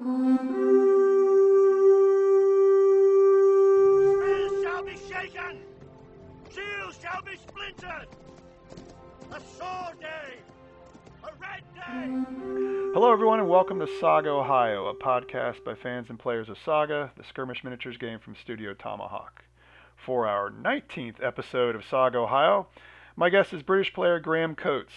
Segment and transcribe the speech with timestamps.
[0.00, 0.12] Spears
[4.62, 5.58] shall be shaken!
[6.54, 8.06] Shields shall be splintered!
[9.32, 10.38] A sword day!
[11.24, 12.92] A red day!
[12.94, 17.10] Hello, everyone, and welcome to Saga Ohio, a podcast by fans and players of Saga,
[17.16, 19.42] the skirmish miniatures game from Studio Tomahawk.
[19.96, 22.68] For our 19th episode of Saga Ohio,
[23.16, 24.94] my guest is British player Graham Coates.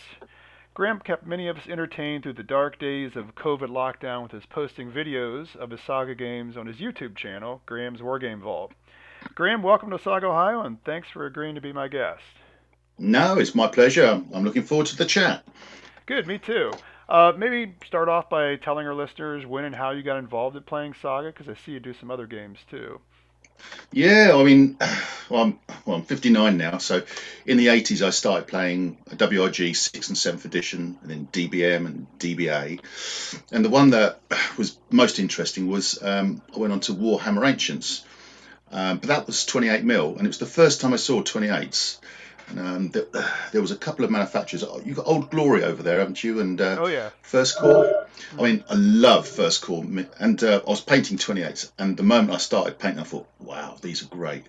[0.73, 4.45] Graham kept many of us entertained through the dark days of COVID lockdown with his
[4.45, 8.71] posting videos of his Saga games on his YouTube channel, Graham's Wargame Vault.
[9.35, 12.23] Graham, welcome to Saga Ohio, and thanks for agreeing to be my guest.
[12.97, 14.23] No, it's my pleasure.
[14.33, 15.45] I'm looking forward to the chat.
[16.05, 16.71] Good, me too.
[17.09, 20.63] Uh, maybe start off by telling our listeners when and how you got involved in
[20.63, 23.01] playing Saga, because I see you do some other games too.
[23.91, 24.77] Yeah, I mean,
[25.29, 27.03] well I'm, well, I'm 59 now, so
[27.45, 32.07] in the 80s I started playing WRG 6th and 7th edition, and then DBM and
[32.19, 32.79] DBA.
[33.51, 34.19] And the one that
[34.57, 38.03] was most interesting was um, I went on to Warhammer Ancients,
[38.71, 41.97] um, but that was 28 mil, and it was the first time I saw 28s.
[42.51, 43.05] And, um, there,
[43.51, 44.63] there was a couple of manufacturers.
[44.85, 46.39] You've got Old Glory over there, haven't you?
[46.39, 48.07] And uh, Oh yeah, First Corps.
[48.37, 49.83] I mean, I love First Corps,
[50.19, 53.77] and uh, I was painting 28s, and the moment I started painting, I thought, wow,
[53.81, 54.43] these are great.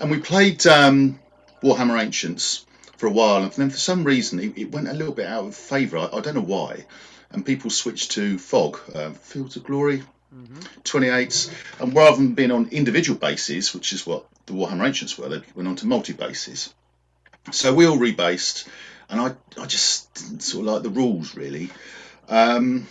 [0.00, 1.18] And we played um,
[1.62, 5.14] Warhammer Ancients for a while, and then for some reason it, it went a little
[5.14, 5.98] bit out of favour.
[5.98, 6.84] I, I don't know why.
[7.30, 10.02] And people switched to Fog, uh, Fields of Glory,
[10.84, 15.28] 28s, and rather than being on individual bases, which is what the Warhammer Ancients were,
[15.28, 16.72] they went on to multi bases.
[17.52, 18.68] So we all rebased,
[19.08, 21.70] and I, I just sort of like the rules really.
[22.28, 22.86] Um,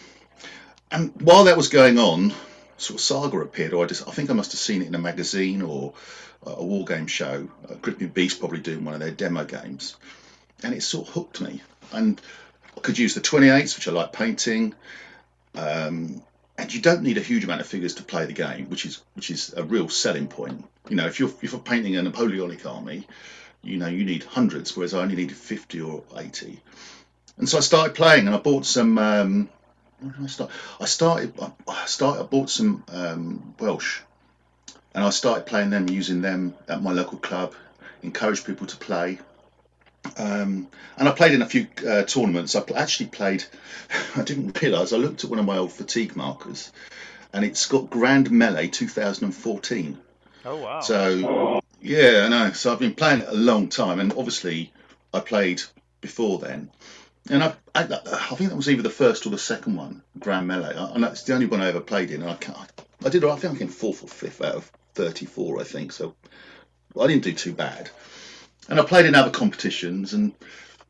[0.92, 2.34] and while that was going on,
[2.78, 4.96] sort of Saga appeared, or I just I think I must have seen it in
[4.96, 5.94] a magazine or
[6.46, 7.48] a a war game show.
[7.70, 9.96] Uh, Gripping Beast probably doing one of their demo games,
[10.64, 11.62] and it sort of hooked me.
[11.92, 12.22] And
[12.76, 14.74] I could use the 28s, which I like painting.
[15.56, 16.22] Um,
[16.58, 19.02] and you don't need a huge amount of figures to play the game, which is
[19.16, 20.66] which is a real selling point.
[20.90, 23.08] You know, if you're if you're painting a Napoleonic army,
[23.62, 26.60] you know you need hundreds, whereas I only needed 50 or 80.
[27.38, 28.98] And so I started playing, and I bought some.
[28.98, 29.50] Um,
[30.00, 30.52] where did I start?
[30.80, 31.34] I started.
[31.68, 32.22] I started.
[32.22, 34.02] I bought some um, Welsh,
[34.94, 37.54] and I started playing them, using them at my local club.
[38.04, 39.20] Encouraged people to play,
[40.18, 40.68] um,
[40.98, 42.56] and I played in a few uh, tournaments.
[42.56, 43.44] I actually played.
[44.16, 44.94] I didn't realise.
[44.94, 46.72] I looked at one of my old fatigue markers,
[47.34, 49.98] and it's got Grand Melee 2014.
[50.46, 50.80] oh wow.
[50.80, 52.52] So yeah, I know.
[52.52, 54.72] So I've been playing it a long time, and obviously
[55.14, 55.62] I played
[56.02, 56.72] before then,
[57.30, 60.48] and I, I, I think that was either the first or the second one, Grand
[60.48, 62.22] Melee, and that's the only one I ever played in.
[62.22, 62.72] And I can't,
[63.06, 63.24] I did.
[63.24, 65.92] I think I came fourth or fifth out of thirty-four, I think.
[65.92, 66.16] So
[67.00, 67.90] I didn't do too bad,
[68.70, 70.34] and I played in other competitions, and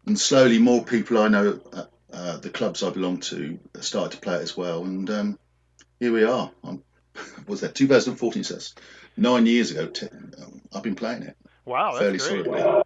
[0.05, 4.21] and slowly more people I know at uh, the clubs I belong to started to
[4.21, 5.39] play it as well, and um,
[5.99, 6.49] here we are.
[6.63, 6.83] I'm,
[7.47, 8.43] was that 2014?
[8.43, 8.75] So that's
[9.15, 9.87] nine years ago.
[9.87, 10.07] T-
[10.41, 11.35] um, I've been playing it
[11.65, 12.45] wow, that's fairly great.
[12.45, 12.83] solidly.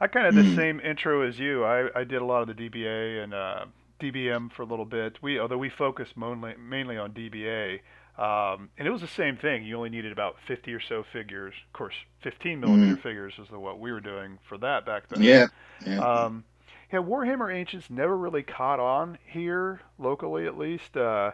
[0.00, 0.56] I kind of had the Mm.
[0.56, 1.64] same intro as you.
[1.64, 3.64] I, I did a lot of the DBA and uh,
[4.00, 5.18] DBM for a little bit.
[5.22, 7.80] We although we focused mainly mainly on DBA,
[8.16, 9.64] um, and it was the same thing.
[9.64, 11.54] You only needed about 50 or so figures.
[11.66, 15.20] Of course, 15 millimeter figures is the, what we were doing for that back then.
[15.20, 15.24] Mm.
[15.24, 15.46] Yeah,
[15.84, 15.98] yeah.
[16.24, 16.44] Um,
[16.92, 20.96] yeah, Warhammer Ancients never really caught on here locally, at least.
[20.96, 21.32] Uh,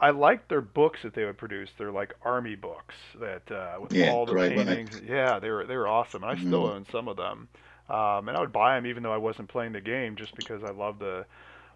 [0.00, 1.70] I liked their books that they would produce.
[1.78, 4.92] They're like army books that uh, with Yeah, all the weren't paintings.
[5.04, 6.22] Yeah, they were they were awesome.
[6.22, 6.66] And I still Mhm.
[6.66, 7.48] own some of them,
[7.88, 10.62] um, and I would buy them even though I wasn't playing the game, just because
[10.64, 11.26] I love the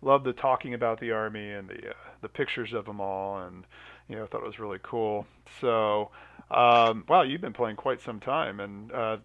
[0.03, 3.65] love the talking about the army and the uh, the pictures of them all, and
[4.09, 5.27] you know, I thought it was really cool.
[5.61, 6.11] So,
[6.51, 9.17] um, wow, you've been playing quite some time, and uh,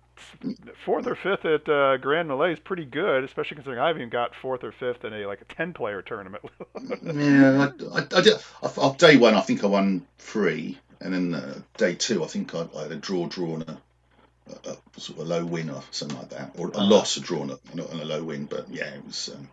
[0.85, 4.35] fourth or fifth at uh, Grand Melee is pretty good, especially considering I've even got
[4.41, 6.43] fourth or fifth in a like a ten player tournament.
[7.01, 8.33] Yeah, I, I, I did.
[8.63, 12.53] I, day one, I think I won three, and then uh, day two, I think
[12.55, 13.81] I, I had a draw, drawn a,
[14.69, 16.89] a, a sort of a low win or something like that, or a Uh-huh.
[16.89, 17.59] loss, a draw, and a,
[17.91, 18.45] and a low win.
[18.45, 19.49] But yeah, it was um,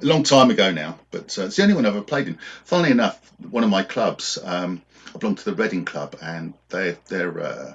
[0.00, 0.98] a long time ago now.
[1.10, 2.38] But uh, it's the only one I've ever played in.
[2.64, 4.82] Funnily enough, one of my clubs, um,
[5.14, 7.74] I belong to the Reading Club, and they, their uh,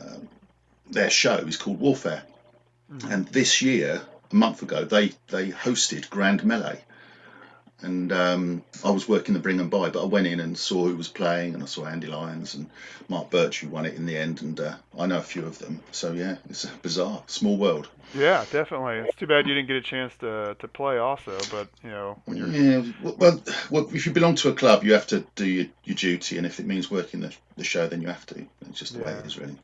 [0.00, 0.28] um
[0.90, 2.22] their show is called Warfare.
[2.92, 3.12] Mhm.
[3.12, 6.83] And this year, a month ago, they they hosted Grand Melee,
[7.84, 10.86] and um, I was working the bring and buy, but I went in and saw
[10.86, 12.68] who was playing, and I saw Andy Lyons and
[13.08, 15.58] Mark Birch who won it in the end, and uh, I know a few of
[15.58, 15.80] them.
[15.92, 17.88] So yeah, it's a bizarre, small world.
[18.14, 19.08] Yeah, definitely.
[19.08, 22.20] It's too bad you didn't get a chance to to play also, but you know,
[22.24, 25.46] when you're Yeah, well, well, if you belong to a club, you have to do
[25.46, 28.46] your, your duty, and if it means working the, the show, then you have to.
[28.68, 29.56] It's just the way it is, really.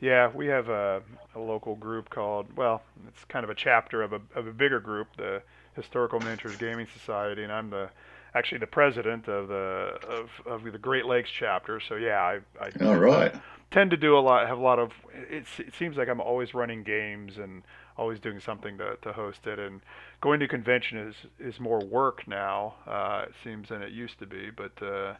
[0.00, 1.02] Yeah, we have a,
[1.34, 4.78] a local group called, well, it's kind of a chapter of a, of a bigger
[4.78, 5.42] group, the
[5.76, 7.90] Historical Miniatures Gaming Society, and I'm the
[8.34, 11.80] actually the president of the of, of the Great Lakes chapter.
[11.80, 13.34] So yeah, I, I All right.
[13.70, 14.46] tend to do a lot.
[14.46, 14.92] Have a lot of.
[15.30, 17.62] It's, it seems like I'm always running games and
[17.96, 19.58] always doing something to, to host it.
[19.58, 19.80] And
[20.20, 22.74] going to convention is is more work now.
[22.86, 24.82] Uh, it seems than it used to be, but.
[24.82, 25.14] Uh,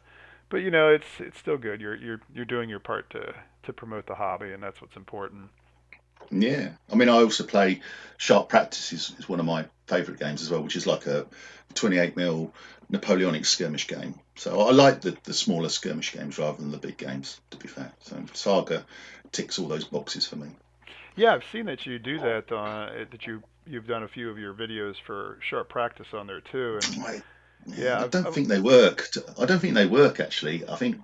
[0.49, 1.81] but you know, it's it's still good.
[1.81, 3.33] You're you're you're doing your part to
[3.63, 5.49] to promote the hobby, and that's what's important.
[6.31, 7.81] Yeah, I mean, I also play
[8.17, 11.25] Sharp Practice is, is one of my favourite games as well, which is like a
[11.75, 12.53] 28 mil
[12.89, 14.15] Napoleonic skirmish game.
[14.35, 17.67] So I like the, the smaller skirmish games rather than the big games, to be
[17.67, 17.91] fair.
[18.01, 18.85] So Saga
[19.31, 20.47] ticks all those boxes for me.
[21.15, 22.51] Yeah, I've seen that you do that.
[22.51, 26.39] Uh, that you you've done a few of your videos for Sharp Practice on there
[26.41, 27.21] too, and I,
[27.65, 29.07] Yeah, I I've- don't I've- think they work.
[29.39, 30.67] I don't think they work actually.
[30.67, 31.01] I think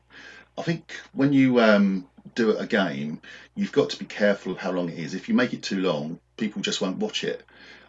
[0.58, 3.20] I think when you um, do it again,
[3.56, 5.14] you've got to be careful of how long it is.
[5.14, 7.44] If you make it too long, people just won't watch it.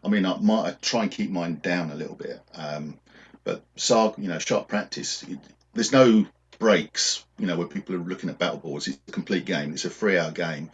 [0.05, 2.99] I mean, I might I try and keep mine down a little bit, um,
[3.43, 5.23] but Sarg, you know, sharp practice.
[5.23, 5.39] It,
[5.73, 6.27] there's no
[6.59, 8.87] breaks, you know, where people are looking at battle boards.
[8.87, 9.73] It's a complete game.
[9.73, 10.71] It's a three-hour game.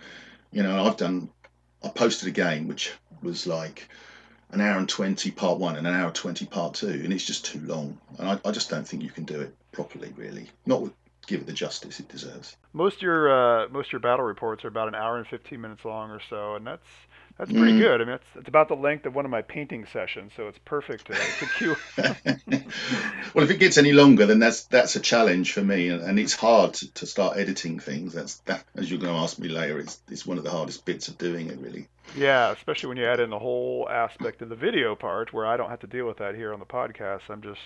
[0.52, 1.30] You know, I've done.
[1.82, 2.92] I posted a game which
[3.22, 3.88] was like
[4.52, 7.44] an hour and 20 part one and an hour 20 part two and it's just
[7.44, 10.82] too long and I, I just don't think you can do it properly really not
[10.82, 10.92] with,
[11.30, 13.30] give it the justice it deserves most of your
[13.64, 16.20] uh, most of your battle reports are about an hour and 15 minutes long or
[16.30, 16.86] so, and that's
[17.38, 17.78] that's pretty Mm.
[17.78, 18.00] good.
[18.00, 20.58] I mean, it's it's about the length of one of my painting sessions, so it's
[20.64, 21.76] perfect to, to cue.
[23.34, 26.18] well if it gets any longer then that's that's a challenge for me and, and
[26.18, 29.48] it's hard to, to start editing things that's that as you're going to ask me
[29.48, 32.96] later it's, it's one of the hardest bits of doing it really Yeah, especially when
[32.98, 35.86] you add in the whole aspect of the video part, where I don't have to
[35.86, 37.20] deal with that here on the podcast.
[37.30, 37.60] I'm just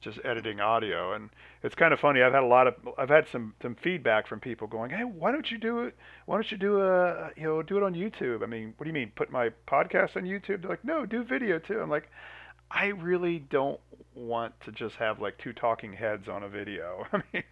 [0.00, 1.30] just editing audio, and
[1.62, 2.22] it's kind of funny.
[2.22, 5.32] I've had a lot of I've had some some feedback from people going, "Hey, why
[5.32, 5.96] don't you do it?
[6.26, 8.88] Why don't you do a you know do it on YouTube?" I mean, what do
[8.88, 10.62] you mean put my podcast on YouTube?
[10.62, 12.10] They're like, "No, do video too." I'm like,
[12.70, 13.80] I really don't
[14.14, 17.06] want to just have like two talking heads on a video.
[17.12, 17.44] I mean,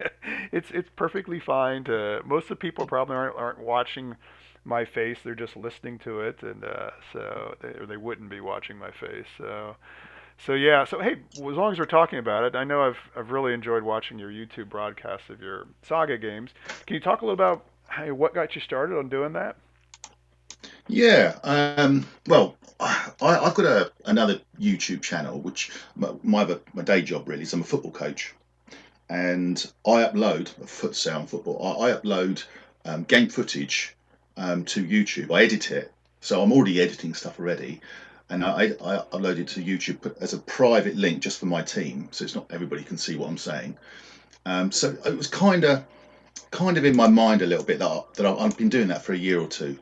[0.51, 4.15] it's it's perfectly fine to most of the people probably aren't aren't watching
[4.63, 8.41] my face; they're just listening to it, and uh, so they, or they wouldn't be
[8.41, 9.25] watching my face.
[9.37, 9.75] So,
[10.45, 10.85] so yeah.
[10.85, 13.83] So hey, as long as we're talking about it, I know I've I've really enjoyed
[13.83, 16.51] watching your YouTube broadcasts of your Saga games.
[16.85, 19.55] Can you talk a little about hey, what got you started on doing that?
[20.87, 21.37] Yeah.
[21.43, 27.27] Um, well, I, I've got a, another YouTube channel, which my, my my day job
[27.27, 28.33] really is I'm a football coach,
[29.09, 31.81] and I upload foot sound football.
[31.81, 32.43] I, I upload
[32.85, 33.95] um, game footage
[34.37, 35.31] um, to YouTube.
[35.31, 35.91] I edit it,
[36.21, 37.81] so I'm already editing stuff already,
[38.29, 42.09] and I, I upload it to YouTube as a private link just for my team,
[42.11, 43.77] so it's not everybody can see what I'm saying.
[44.45, 45.85] Um, so it was kind of
[46.51, 49.01] kind of in my mind a little bit that, I, that I've been doing that
[49.01, 49.77] for a year or two.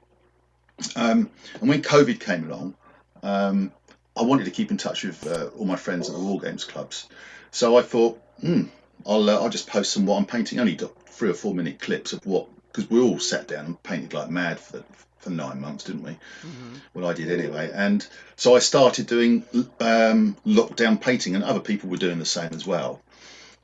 [0.95, 2.75] Um, and when COVID came along,
[3.23, 3.71] um,
[4.17, 6.63] I wanted to keep in touch with uh, all my friends at the War Games
[6.63, 7.07] clubs.
[7.51, 8.63] So I thought, hmm,
[9.05, 10.77] I'll, uh, I'll just post some what I'm painting, only
[11.07, 14.29] three or four minute clips of what, because we all sat down and painted like
[14.29, 14.83] mad for,
[15.19, 16.11] for nine months, didn't we?
[16.11, 16.75] Mm-hmm.
[16.93, 17.71] Well, I did anyway.
[17.73, 18.05] And
[18.35, 19.45] so I started doing
[19.79, 23.01] um, lockdown painting, and other people were doing the same as well.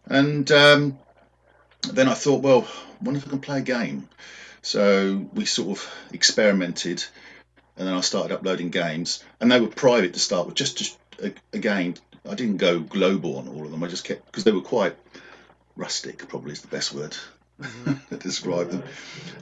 [0.06, 0.98] And um,
[1.92, 4.08] then I thought, well, I wonder if I can play a game.
[4.62, 7.04] So we sort of experimented,
[7.76, 10.56] and then I started uploading games, and they were private to start with.
[10.56, 13.84] Just, just a- I didn't go global on all of them.
[13.84, 14.96] I just kept because they were quite
[15.76, 17.18] rustic, probably is the best word
[18.10, 18.84] to describe them.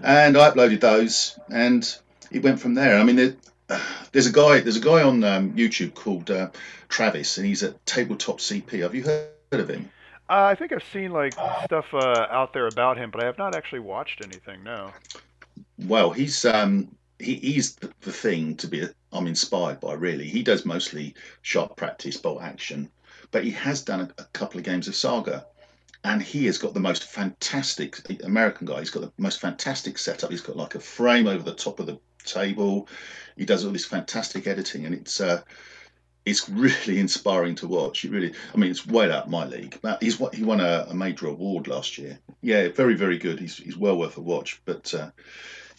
[0.04, 1.84] And I uploaded those, and
[2.32, 2.98] it went from there.
[2.98, 3.36] I mean, there,
[4.12, 6.50] there's a guy, there's a guy on um, YouTube called uh,
[6.88, 8.82] Travis, and he's at Tabletop CP.
[8.82, 9.90] Have you heard of him?
[10.30, 13.40] Uh, I think I've seen like stuff uh, out there about him, but I have
[13.40, 14.64] not actually watched anything.
[14.64, 14.92] No.
[15.80, 20.28] Well, he's um he, he's the, the thing to be I'm inspired by really.
[20.28, 22.92] He does mostly sharp practice, bolt action,
[23.32, 25.46] but he has done a, a couple of games of Saga,
[26.04, 28.80] and he has got the most fantastic American guy.
[28.80, 30.32] He's got the most fantastic setup.
[30.32, 32.88] He's got like a frame over the top of the table.
[33.38, 35.42] He does all this fantastic editing, and it's uh
[36.26, 38.06] it's really inspiring to watch.
[38.06, 39.78] It really, I mean, it's way out my league.
[39.82, 42.20] But he's what he won a, a major award last year.
[42.42, 43.40] Yeah, very very good.
[43.40, 44.94] He's he's well worth a watch, but.
[44.94, 45.12] Uh,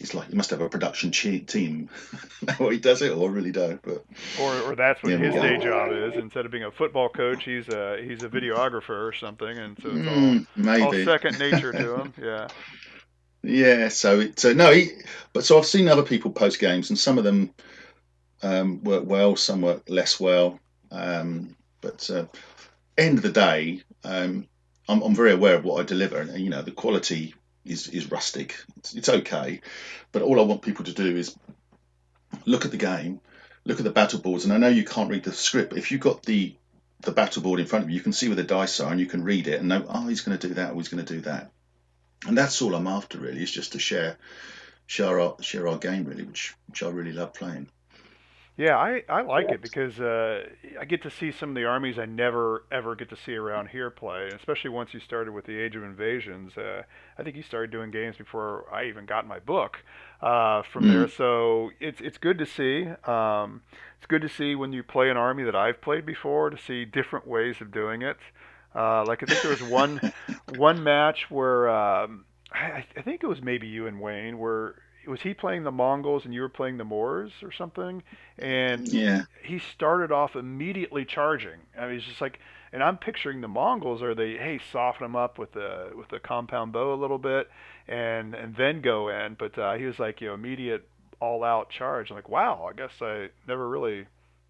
[0.01, 1.89] He's like he must have a production team.
[2.59, 3.79] well, he does it, or I really don't.
[3.83, 4.03] But
[4.33, 6.17] Or, or that's what Yeah, his day job is.
[6.17, 9.89] Instead of being a football coach, he's a he's a videographer or something, and so
[9.95, 10.47] it's all, mm,
[10.79, 12.13] all maybe, second nature to him.
[12.19, 12.49] Yeah.
[13.43, 13.89] yeah.
[13.89, 14.89] So it, so no, he,
[15.33, 17.53] but so I've seen other people post games, and some of them
[18.43, 20.59] um, work well, some work less well.
[20.91, 22.25] Um, but uh,
[22.97, 24.47] end of the day, um,
[24.87, 28.11] I'm, I'm very aware of what I deliver, and you know the quality is is
[28.11, 28.57] rustic.
[28.77, 29.61] It's, it's okay,
[30.11, 31.35] but all I want people to do is
[32.45, 33.19] look at the game,
[33.65, 35.91] look at the battle boards, and I know you can't read the script, but if
[35.91, 36.55] you've got the
[37.01, 37.95] the battle board in front of you.
[37.95, 40.07] You can see where the dice are, and you can read it and know, oh,
[40.07, 41.51] he's going to do that, or he's going to do that.
[42.27, 44.17] And that's all I'm after, really, is just to share
[44.85, 47.69] share our share our game, really, which which I really love playing.
[48.61, 50.43] Yeah, I, I like it because uh,
[50.79, 53.69] I get to see some of the armies I never ever get to see around
[53.69, 56.55] here play, especially once you started with the Age of Invasions.
[56.55, 56.83] Uh,
[57.17, 59.77] I think you started doing games before I even got my book
[60.21, 60.93] uh, from mm.
[60.93, 62.85] there, so it's it's good to see.
[63.11, 63.63] Um,
[63.97, 66.85] it's good to see when you play an army that I've played before to see
[66.85, 68.17] different ways of doing it.
[68.75, 70.13] Uh, like I think there was one
[70.55, 74.75] one match where um, I, I think it was maybe you and Wayne where
[75.07, 78.03] was he playing the Mongols and you were playing the Moors or something?
[78.37, 81.59] And yeah, he started off immediately charging.
[81.77, 82.39] I mean, it's just like,
[82.71, 86.19] and I'm picturing the Mongols are they, hey, soften them up with the with the
[86.19, 87.49] compound bow a little bit,
[87.87, 89.35] and and then go in.
[89.35, 90.87] But uh, he was like, you know, immediate
[91.19, 92.09] all out charge.
[92.09, 94.05] I'm like, wow, I guess I never really,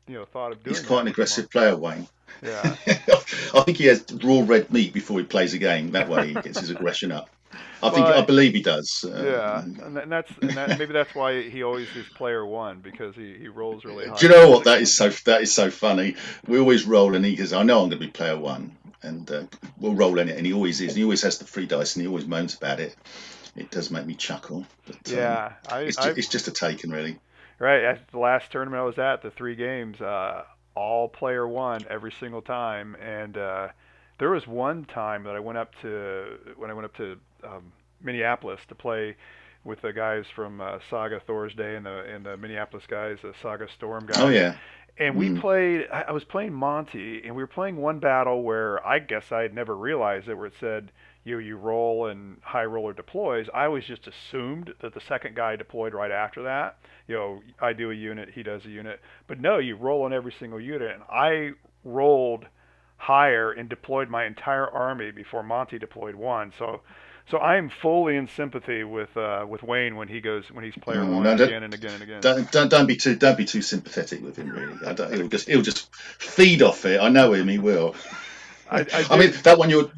[0.08, 0.76] you know, thought of doing.
[0.76, 2.08] He's quite an aggressive player, Wayne.
[2.42, 2.76] Yeah.
[2.88, 5.92] I think he has raw red meat before he plays a game.
[5.92, 7.30] That way he gets his aggression up.
[7.84, 9.04] I think I believe he does.
[9.08, 13.16] Uh, yeah, and that's and that, maybe that's why he always is player one because
[13.16, 14.16] he, he rolls really high.
[14.16, 14.66] Do you know what?
[14.66, 16.16] That is so that is so funny.
[16.48, 19.30] We always roll, and he goes, "I know I'm going to be player one," and
[19.30, 19.44] uh,
[19.80, 20.90] we'll roll in it, and he always is.
[20.90, 22.96] And he always has the free dice, and he always moans about it.
[23.56, 24.66] It does make me chuckle.
[24.86, 27.20] But, um, yeah, I, it's, just, it's, just, a taken, really.
[27.60, 27.84] Right.
[27.84, 30.44] At the last tournament I was at, the three games, uh,
[30.76, 33.68] all player one every single time, and uh,
[34.20, 37.72] there was one time that I went up to when I went up to um,
[38.02, 39.16] Minneapolis to play
[39.64, 43.34] with the guys from uh, Saga Thor's Day and the and the Minneapolis guys, the
[43.42, 44.18] Saga Storm guys.
[44.20, 44.56] Oh yeah.
[44.98, 45.40] And we mm.
[45.40, 45.88] played.
[45.92, 49.54] I was playing Monty, and we were playing one battle where I guess I had
[49.54, 50.92] never realized it, where it said
[51.24, 53.48] you you roll and high roller deploys.
[53.54, 56.78] I always just assumed that the second guy deployed right after that.
[57.08, 60.14] You know, I do a unit, he does a unit, but no, you roll on
[60.14, 61.52] every single unit, and I
[61.84, 62.46] rolled
[62.98, 66.52] higher and deployed my entire army before Monty deployed one.
[66.60, 66.82] So
[67.30, 70.76] so I am fully in sympathy with uh, with Wayne when he goes when he's
[70.76, 72.22] player one no, again and again and again.
[72.22, 74.86] Don't, don't, don't be too don't be too sympathetic with him really.
[74.86, 77.00] I don't, he'll just he'll just feed off it.
[77.00, 77.48] I know him.
[77.48, 77.96] He will.
[78.70, 79.92] I, I, I mean that one you're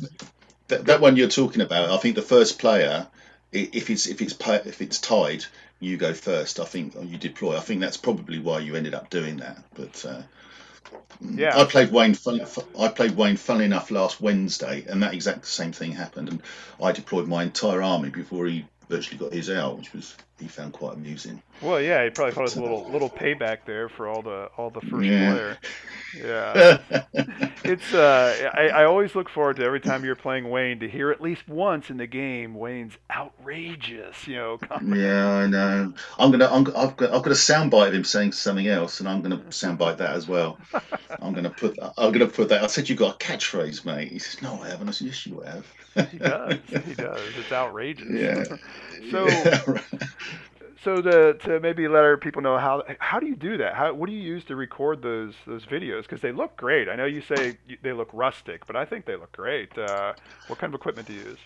[0.68, 1.89] that, that one you're talking about.
[1.89, 3.08] I think the first player,
[3.51, 5.46] if it's if it's if it's tied,
[5.80, 6.60] you go first.
[6.60, 7.58] I think you deploy.
[7.58, 9.58] I think that's probably why you ended up doing that.
[9.75, 10.22] But uh,
[11.22, 12.16] yeah, I played Wayne.
[12.80, 13.38] I played Wayne.
[13.38, 16.30] Funnily enough, last Wednesday, and that exact same thing happened.
[16.30, 16.42] And
[16.82, 20.74] I deployed my entire army before he virtually got his out, which was he found
[20.74, 21.42] quite amusing.
[21.62, 24.50] Well, yeah, he probably thought it was a little little payback there for all the
[24.58, 25.32] all the first yeah.
[25.32, 25.58] player.
[26.16, 26.78] Yeah,
[27.63, 31.10] it's uh, I, I always look forward to every time you're playing Wayne to hear
[31.10, 34.58] at least once in the game Wayne's outrageous, you know.
[34.62, 35.02] Comment.
[35.02, 35.92] Yeah, I know.
[36.20, 39.10] I'm gonna I'm, I've got I've got a soundbite of him saying something else, and
[39.10, 40.60] I'm gonna soundbite that as well.
[41.20, 42.63] I'm gonna put I'm gonna put that.
[42.63, 44.12] I said you got a catchphrase, mate.
[44.12, 44.90] He says no, I haven't.
[44.90, 45.66] I said yes, you have.
[46.12, 46.60] He does.
[46.68, 47.22] He does.
[47.38, 48.08] It's outrageous.
[48.10, 48.44] Yeah.
[49.12, 49.28] so.
[49.28, 50.04] Yeah, right
[50.84, 53.74] so to, to maybe let our people know how how do you do that?
[53.74, 56.04] How what do you use to record those those videos?
[56.04, 56.90] Because they look great.
[56.90, 59.78] I know you say they look rustic, but I think they look great.
[59.78, 60.14] Uh,
[60.48, 61.40] what kind of equipment do you use?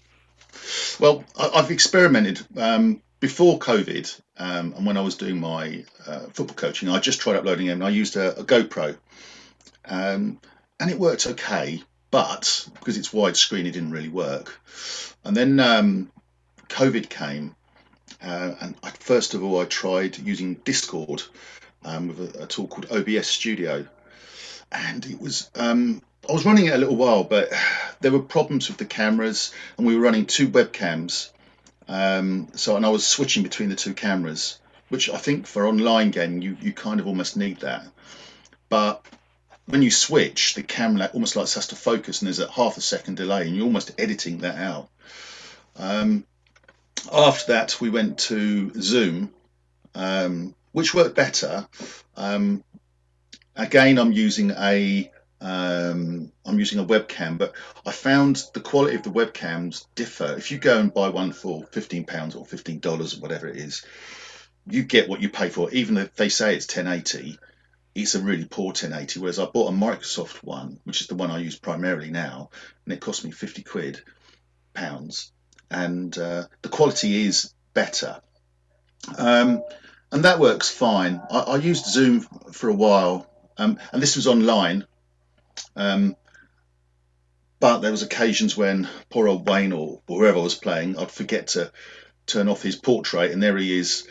[0.99, 6.27] Well, I, have experimented um, before COVID, um, and when I was doing my uh,
[6.33, 7.81] football coaching, I just tried uploading them.
[7.81, 8.97] And I used a, a GoPro,
[9.85, 10.39] um,
[10.79, 14.59] and it worked okay, but because it's widescreen, it didn't really work.
[15.23, 16.11] And then um,
[16.69, 17.55] COVID came,
[18.23, 21.23] uh, and I, first of all, I tried using Discord
[21.83, 23.85] um, with a, a, tool called OBS Studio,
[24.71, 27.49] and it was um, I was running it a little while, but
[28.01, 31.31] there were problems with the cameras, and we were running two webcams.
[31.87, 34.59] Um, so, and I was switching between the two cameras,
[34.89, 37.85] which I think for online gaming you you kind of almost need that.
[38.69, 39.05] But
[39.67, 42.81] when you switch, the camera almost like has to focus, and there's a half a
[42.81, 44.89] second delay, and you're almost editing that out.
[45.75, 46.25] Um,
[47.11, 49.33] after that, we went to Zoom,
[49.93, 51.67] um, which worked better.
[52.15, 52.63] Um,
[53.55, 57.53] again, I'm using a um, I'm using a webcam, but
[57.85, 60.33] I found the quality of the webcams differ.
[60.37, 63.57] If you go and buy one for fifteen pounds or fifteen dollars or whatever it
[63.57, 63.85] is,
[64.65, 65.69] you get what you pay for.
[65.71, 67.37] Even if they say it's 1080,
[68.01, 69.19] it's a really poor 1080.
[69.19, 72.49] Whereas I bought a Microsoft one, which is the one I use primarily now,
[72.85, 74.01] and it cost me 50 quid
[74.73, 75.31] pounds
[75.69, 78.21] and uh, the quality is better.
[79.17, 79.63] Um,
[80.11, 81.21] and that works fine.
[81.29, 84.85] I, I, used Zoom for a while, um, and this was online.
[85.75, 86.15] Um,
[87.59, 91.71] but there was occasions when poor old Wayne or whoever was playing, I'd forget to
[92.25, 94.07] turn off his portrait, and there he is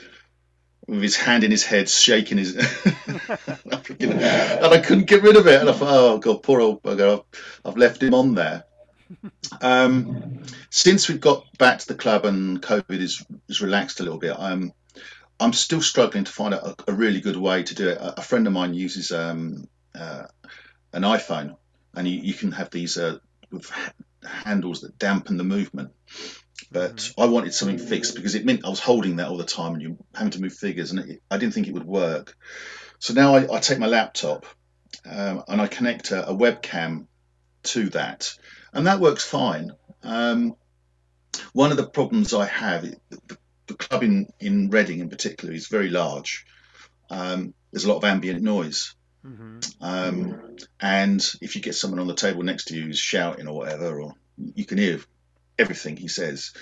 [0.87, 5.61] with his hand in his head, shaking his, and I couldn't get rid of it.
[5.61, 7.25] And I thought, oh god, poor old bugger,
[7.65, 8.65] I've, left him on there.
[9.61, 14.19] Um, since we've got back to the club and COVID is, is relaxed a little
[14.19, 14.73] bit, I'm
[15.39, 17.99] I'm still struggling to find a, a really good way to do it.
[17.99, 20.25] A, a friend of mine uses um, uh,
[20.93, 21.57] an iPhone,
[21.95, 23.19] and you, you can have these uh,
[23.51, 23.71] with
[24.25, 25.93] handles that dampen the movement.
[26.71, 27.21] But mm-hmm.
[27.21, 29.83] I wanted something fixed because it meant I was holding that all the time and
[29.83, 32.37] you having to move figures, and it, I didn't think it would work.
[32.99, 34.47] So now I, I take my laptop
[35.05, 37.07] um, and I connect a, a, webcam
[37.65, 38.33] to that,
[38.73, 39.73] and that works fine.
[40.03, 40.57] Um,
[41.53, 45.69] one of the problems I have, the, the club in, in Reading in particular, is
[45.69, 46.47] very large.
[47.11, 48.95] Um, there's a lot of ambient noise.
[49.25, 49.59] Mm-hmm.
[49.81, 53.57] Um, and if you get someone on the table next to you who's shouting or
[53.57, 54.15] whatever, or
[54.55, 55.01] you can hear
[55.59, 56.53] everything he says.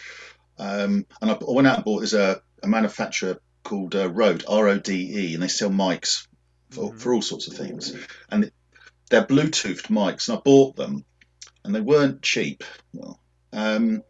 [0.58, 4.44] Um, and I, I, went out and bought there's a, a manufacturer called uh, Rode
[4.48, 6.26] R O D E, and they sell mics
[6.70, 6.98] for, mm-hmm.
[6.98, 7.94] for all sorts of things.
[8.30, 8.50] And
[9.10, 11.04] they're Bluetoothed mics, and I bought them,
[11.64, 12.62] and they weren't cheap.
[12.92, 13.20] Well,
[13.52, 14.02] um,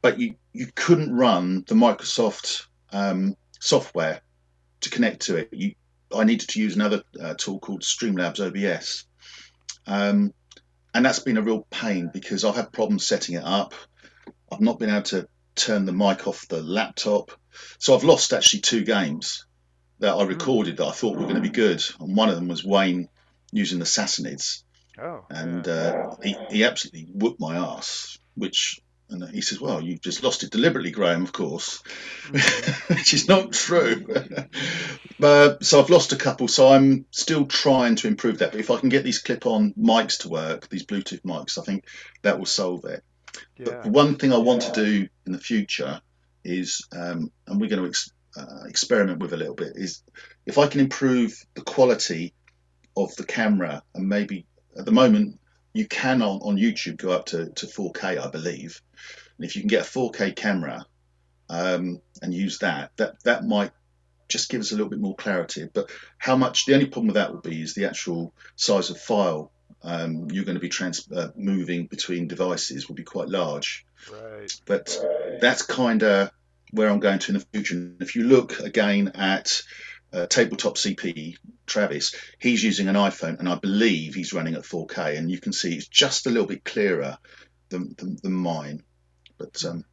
[0.00, 4.20] but you you couldn't run the Microsoft um, software
[4.82, 5.48] to connect to it.
[5.52, 5.74] You
[6.14, 9.04] I needed to use another uh, tool called Streamlabs OBS.
[9.86, 10.32] Um,
[10.94, 13.74] and that's been a real pain because I've had problems setting it up.
[14.50, 17.30] I've not been able to turn the mic off the laptop.
[17.78, 19.46] So I've lost actually two games
[20.00, 20.28] that I hmm.
[20.28, 21.82] recorded that I thought were going to be good.
[22.00, 23.08] And one of them was Wayne
[23.52, 24.62] using the Sassanids.
[24.98, 25.72] Oh, and yeah.
[25.72, 30.42] uh, he, he absolutely whooped my ass, which and he says, Well, you've just lost
[30.42, 31.82] it deliberately, Graham, of course,
[32.28, 32.94] mm-hmm.
[32.94, 34.06] which is not true.
[35.18, 38.52] but, so I've lost a couple, so I'm still trying to improve that.
[38.52, 41.62] But if I can get these clip on mics to work, these Bluetooth mics, I
[41.62, 41.84] think
[42.22, 43.04] that will solve it.
[43.56, 43.80] Yeah.
[43.82, 46.00] But one thing I want to do in the future
[46.44, 50.02] is, um, and we're going to ex- uh, experiment with a little bit, is
[50.46, 52.34] if I can improve the quality
[52.96, 55.38] of the camera and maybe at the moment
[55.72, 58.80] you can on, on YouTube go up to, to 4K, I believe.
[59.36, 60.86] And if you can get a 4K camera
[61.48, 63.72] um, and use that, that that might
[64.28, 65.68] just give us a little bit more clarity.
[65.72, 66.64] But how much?
[66.64, 70.44] The only problem with that will be is the actual size of file um, you're
[70.44, 73.86] going to be trans- uh, moving between devices will be quite large.
[74.10, 74.52] Right.
[74.64, 74.98] But
[75.40, 76.30] that's kind of
[76.70, 77.74] where I'm going to in the future.
[77.74, 79.62] And If you look again at
[80.12, 85.18] uh, tabletop CP Travis, he's using an iPhone, and I believe he's running at 4K,
[85.18, 87.18] and you can see it's just a little bit clearer
[87.68, 88.82] than, than, than mine.
[89.38, 89.84] But um,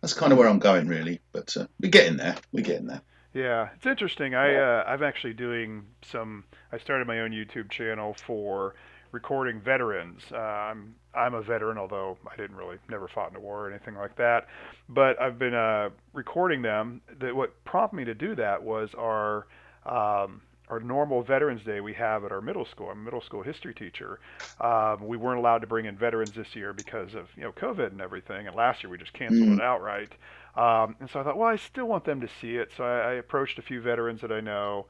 [0.00, 1.20] that's kind of where I'm going, really.
[1.32, 2.36] But uh, we're getting there.
[2.52, 3.02] We're getting there.
[3.34, 4.34] Yeah, it's interesting.
[4.34, 6.44] I uh, I'm actually doing some.
[6.72, 8.74] I started my own YouTube channel for
[9.12, 10.22] recording veterans.
[10.32, 13.70] Uh, I'm I'm a veteran, although I didn't really never fought in a war or
[13.70, 14.48] anything like that.
[14.88, 17.00] But I've been uh, recording them.
[17.18, 19.46] That what prompted me to do that was our
[19.86, 22.90] um, our normal Veterans Day we have at our middle school.
[22.90, 24.18] I'm a middle school history teacher.
[24.60, 27.92] Um, we weren't allowed to bring in veterans this year because of you know COVID
[27.92, 28.46] and everything.
[28.46, 29.58] And last year we just canceled mm.
[29.58, 30.12] it outright.
[30.56, 32.70] Um, and so I thought, well, I still want them to see it.
[32.76, 34.86] So I, I approached a few veterans that I know,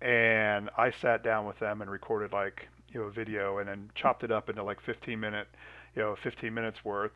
[0.00, 3.90] and I sat down with them and recorded like you know a video, and then
[3.94, 5.48] chopped it up into like 15 minute,
[5.94, 7.12] you know, 15 minutes worth.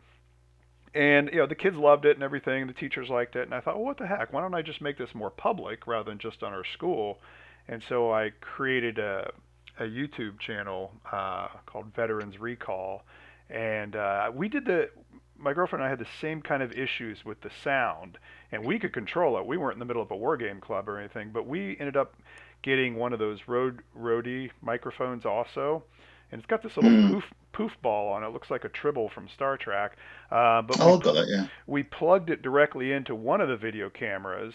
[0.95, 3.61] And you know the kids loved it and everything the teachers liked it and i
[3.61, 4.33] thought well what the heck?
[4.33, 7.19] Why don't i just make this more public rather than just on our school?
[7.67, 9.33] And so i created a,
[9.81, 13.03] a youtube channel uh, called veterans recall
[13.51, 14.89] and uh, we did the
[15.37, 18.19] my girlfriend and i had the same kind of issues with the sound
[18.53, 19.45] and we could control it.
[19.45, 21.97] We weren't in the middle of a war game club or anything but we ended
[21.97, 22.15] up
[22.65, 25.85] getting one of those Rode Rode microphones also
[26.35, 27.13] and it's got this little mm.
[27.13, 28.27] poof poof ball on it.
[28.27, 28.33] it.
[28.33, 29.97] Looks like a tribble from Star Trek.
[30.33, 31.47] Uh, but oh, we, got that, yeah.
[31.69, 34.53] We plugged it directly into one of the video cameras,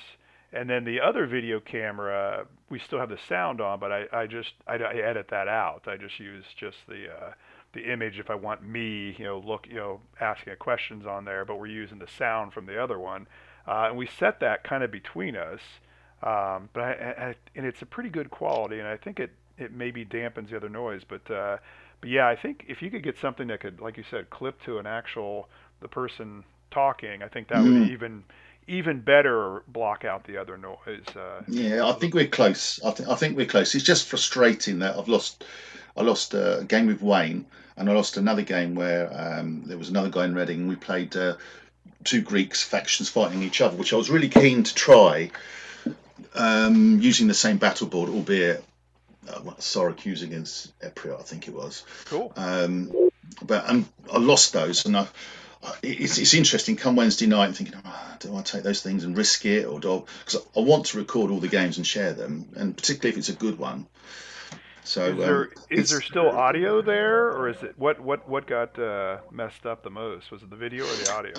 [0.52, 4.28] and then the other video camera, we still have the sound on, but I, I
[4.28, 5.84] just I, I edit that out.
[5.88, 7.32] I just use just the uh,
[7.72, 11.45] the image if I want me, you know, look, you know, asking questions on there.
[11.45, 13.28] But we're using the sound from the other one,
[13.65, 15.62] uh, and we set that kind of between us.
[16.21, 19.73] Um, but I, I, and it's a pretty good quality, and I think it it
[19.73, 21.01] maybe dampens the other noise.
[21.08, 21.58] But uh,
[22.01, 24.62] but yeah, I think if you could get something that could, like you said, clip
[24.63, 25.49] to an actual
[25.82, 27.82] the person talking, I think that mm.
[27.82, 28.23] would even
[28.67, 31.08] even better block out the other noise.
[31.15, 32.79] Uh, yeah, I think we're close.
[32.86, 33.73] I, th- I think we're close.
[33.73, 35.45] It's just frustrating that I've lost.
[35.97, 37.45] I lost a game with Wayne,
[37.77, 40.67] and I lost another game where um, there was another guy in Reading.
[40.67, 41.36] We played uh,
[42.03, 45.32] two Greeks factions fighting each other, which I was really keen to try
[46.36, 48.63] um, using the same battle board, albeit
[49.27, 51.84] uh, Syracuse against Epriot, I think it was.
[52.05, 52.32] Cool.
[52.36, 52.91] Um,
[53.45, 55.08] but and I lost those, and I,
[55.62, 56.75] uh, it's, it's interesting.
[56.75, 59.79] Come Wednesday night, I'm thinking, oh, do I take those things and risk it, or
[59.79, 63.10] do because I, I, want to record all the games and share them, and particularly
[63.10, 63.88] if it's a good one.
[64.84, 68.47] So is there, um, is there still audio there, or is it what what what
[68.47, 70.32] got uh, messed up the most?
[70.32, 71.34] Was it the video or the audio?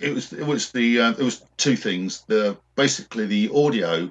[0.00, 2.22] It was it was the uh, it was two things.
[2.26, 4.10] The basically the audio,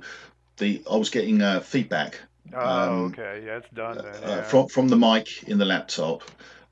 [0.58, 2.19] the I was getting uh, feedback.
[2.54, 4.06] Oh, um, okay, yeah, it's done then.
[4.06, 4.41] Uh, yeah.
[4.43, 6.23] from from the mic in the laptop.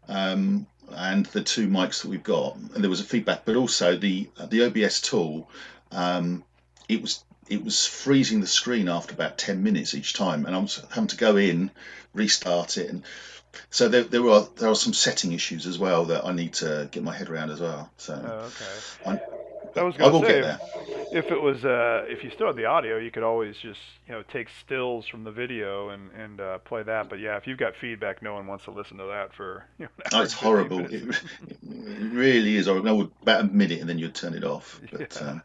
[0.07, 3.97] Um, and the two mics that we've got, and there was a feedback, but also
[3.97, 5.49] the the OBS tool,
[5.91, 6.43] um,
[6.87, 10.59] it was it was freezing the screen after about ten minutes each time, and I
[10.59, 11.71] was having to go in,
[12.13, 13.03] restart it, and
[13.69, 16.87] so there, there are there are some setting issues as well that I need to
[16.91, 17.89] get my head around as well.
[17.97, 19.19] So oh, okay.
[19.75, 20.57] I, I was going to say,
[21.11, 24.13] if it was uh, if you still had the audio, you could always just you
[24.13, 27.09] know take stills from the video and and uh, play that.
[27.09, 29.85] But yeah, if you've got feedback, no one wants to listen to that for you
[29.85, 29.91] know.
[30.13, 30.79] Oh, it's horrible.
[30.79, 32.67] It, it, really is.
[32.67, 34.81] I would about a minute and then you'd turn it off.
[34.91, 35.27] But, yeah.
[35.27, 35.43] um,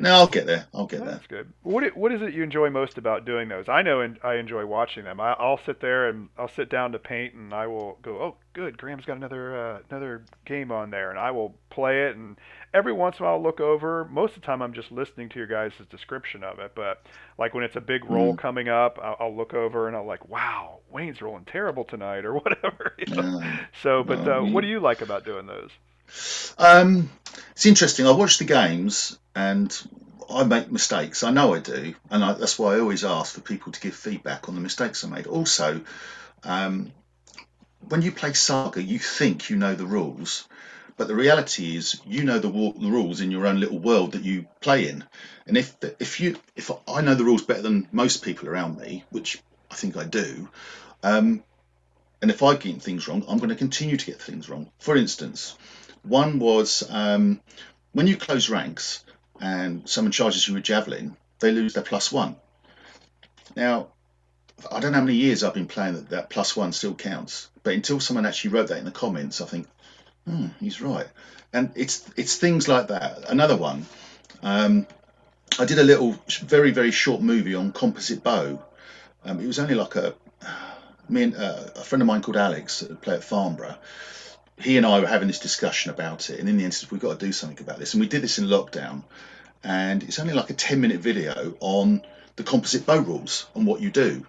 [0.00, 0.66] no, I'll get there.
[0.72, 1.18] I'll get That's there.
[1.18, 1.52] That's good.
[1.62, 3.68] What what is it you enjoy most about doing those?
[3.68, 5.20] I know and I enjoy watching them.
[5.20, 8.36] I, will sit there and I'll sit down to paint and I will go, oh,
[8.52, 12.16] good, Graham's got another uh, another game on there, and I will play it.
[12.16, 12.36] And
[12.72, 14.06] every once in a while, I'll look over.
[14.06, 16.72] Most of the time, I'm just listening to your guys' description of it.
[16.74, 17.02] But
[17.38, 18.38] like when it's a big roll mm.
[18.38, 22.34] coming up, I'll, I'll, look over and I'll like, wow, Wayne's rolling terrible tonight or
[22.38, 22.94] whatever.
[22.98, 23.42] You know?
[23.82, 25.70] So, but uh, what do you like about doing those?
[26.58, 27.10] Um,
[27.52, 28.06] it's interesting.
[28.06, 29.76] I watch the games and
[30.28, 31.22] I make mistakes.
[31.24, 33.94] I know I do, and I, that's why I always ask for people to give
[33.94, 35.26] feedback on the mistakes I made.
[35.26, 35.82] Also,
[36.44, 36.92] um,
[37.88, 40.46] when you play Saga, you think you know the rules,
[40.96, 44.22] but the reality is you know the, the rules in your own little world that
[44.22, 45.04] you play in.
[45.46, 49.04] And if if you if I know the rules better than most people around me,
[49.10, 50.48] which I think I do,
[51.02, 51.42] um,
[52.22, 54.70] and if I get things wrong, I'm going to continue to get things wrong.
[54.78, 55.56] For instance,
[56.02, 57.40] one was um,
[57.92, 59.04] when you close ranks
[59.40, 62.36] and someone charges you with javelin, they lose their plus one.
[63.56, 63.88] Now,
[64.70, 67.48] I don't know how many years I've been playing that that plus one still counts,
[67.62, 69.66] but until someone actually wrote that in the comments, I think,
[70.26, 71.06] hmm, he's right.
[71.52, 73.28] And it's it's things like that.
[73.28, 73.86] Another one,
[74.42, 74.86] um,
[75.58, 78.62] I did a little, very very short movie on composite bow.
[79.24, 80.14] Um, it was only like a
[81.08, 83.78] me and uh, a friend of mine called Alex, that play at Farnborough
[84.62, 87.18] he and I were having this discussion about it, and in the end, we've got
[87.18, 87.94] to do something about this.
[87.94, 89.02] And we did this in lockdown,
[89.62, 92.02] and it's only like a 10 minute video on
[92.36, 94.26] the composite bow rules and what you do.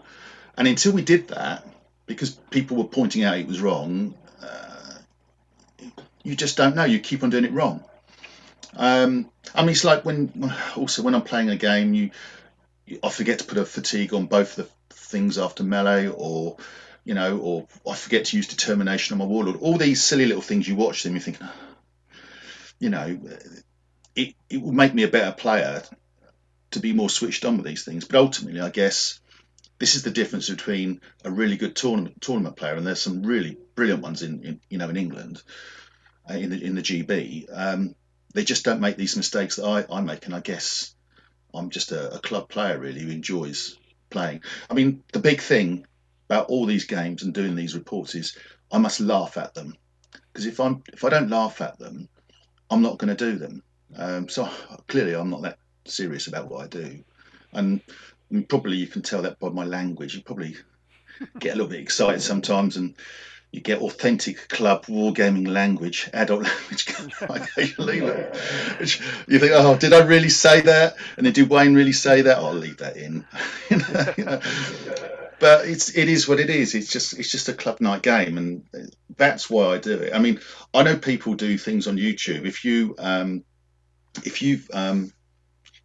[0.58, 1.66] And until we did that,
[2.06, 4.96] because people were pointing out it was wrong, uh,
[6.24, 6.84] you just don't know.
[6.84, 7.84] You keep on doing it wrong.
[8.76, 12.12] Um, I mean, it's like when also when I'm playing a game, you,
[12.86, 16.58] you I forget to put a fatigue on both the things after melee, or
[17.04, 19.58] you know, or I forget to use determination on my warlord.
[19.62, 21.40] All these silly little things you watch them, you think,
[22.80, 23.20] you know,
[24.16, 25.84] it, it will make me a better player
[26.72, 28.06] to be more switched on with these things.
[28.06, 29.20] But ultimately, I guess
[29.80, 33.58] this is the difference between a really good tournament tournament player and there's some really
[33.76, 35.42] brilliant ones in, in you know in England
[36.30, 37.48] uh, in the in the GB.
[37.52, 37.96] Um,
[38.34, 40.96] they just don't make these mistakes that I, I make, and I guess
[41.54, 43.78] I'm just a, a club player really who enjoys
[44.10, 44.44] playing.
[44.70, 45.86] I mean, the big thing
[46.30, 48.38] about all these games and doing these reports is
[48.72, 49.76] I must laugh at them
[50.32, 52.08] because if I'm if I don't laugh at them,
[52.70, 53.64] I'm not going to do them.
[53.96, 54.50] Um, so
[54.88, 57.04] clearly, I'm not that serious about what I do,
[57.54, 57.82] and
[58.48, 60.16] probably you can tell that by my language.
[60.16, 60.56] You probably
[61.40, 62.96] get a little bit excited sometimes, and
[63.52, 66.88] you get authentic club wargaming language, adult language
[69.28, 70.96] you think, oh, did I really say that?
[71.18, 72.38] And then did Wayne really say that?
[72.38, 73.26] I'll leave that in.
[75.40, 76.76] but it's it is what it is.
[76.76, 78.64] It's just it's just a club night game, and
[79.18, 80.14] that's why I do it.
[80.14, 80.40] I mean,
[80.74, 82.46] I know people do things on YouTube.
[82.46, 83.44] If you um,
[84.24, 85.14] if you um,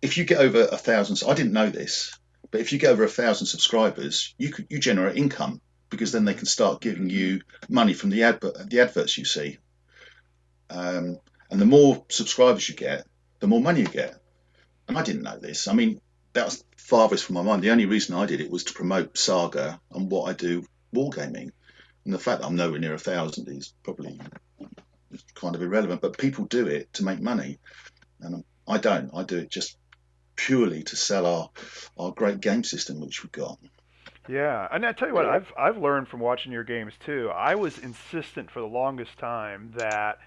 [0.03, 2.19] if you get over a thousand, I didn't know this,
[2.51, 5.61] but if you get over a thousand subscribers, you could you generate income
[5.91, 9.59] because then they can start giving you money from the advert the adverts you see.
[10.69, 11.19] Um,
[11.51, 13.07] and the more subscribers you get,
[13.41, 14.17] the more money you get.
[14.89, 15.69] And I didn't know this.
[15.69, 16.01] I mean,
[16.33, 17.62] that was farthest from my mind.
[17.62, 21.51] The only reason I did it was to promote Saga and what I do wargaming.
[22.05, 24.21] And the fact that I'm nowhere near a thousand is probably
[25.35, 26.01] kind of irrelevant.
[26.01, 27.59] But people do it to make money,
[28.20, 29.11] and I don't.
[29.14, 29.76] I do it just
[30.37, 31.50] purely to sell our
[31.98, 33.59] our great game system which we've got.
[34.29, 37.31] Yeah, and I tell you what, I've I've learned from watching your games too.
[37.35, 40.18] I was insistent for the longest time that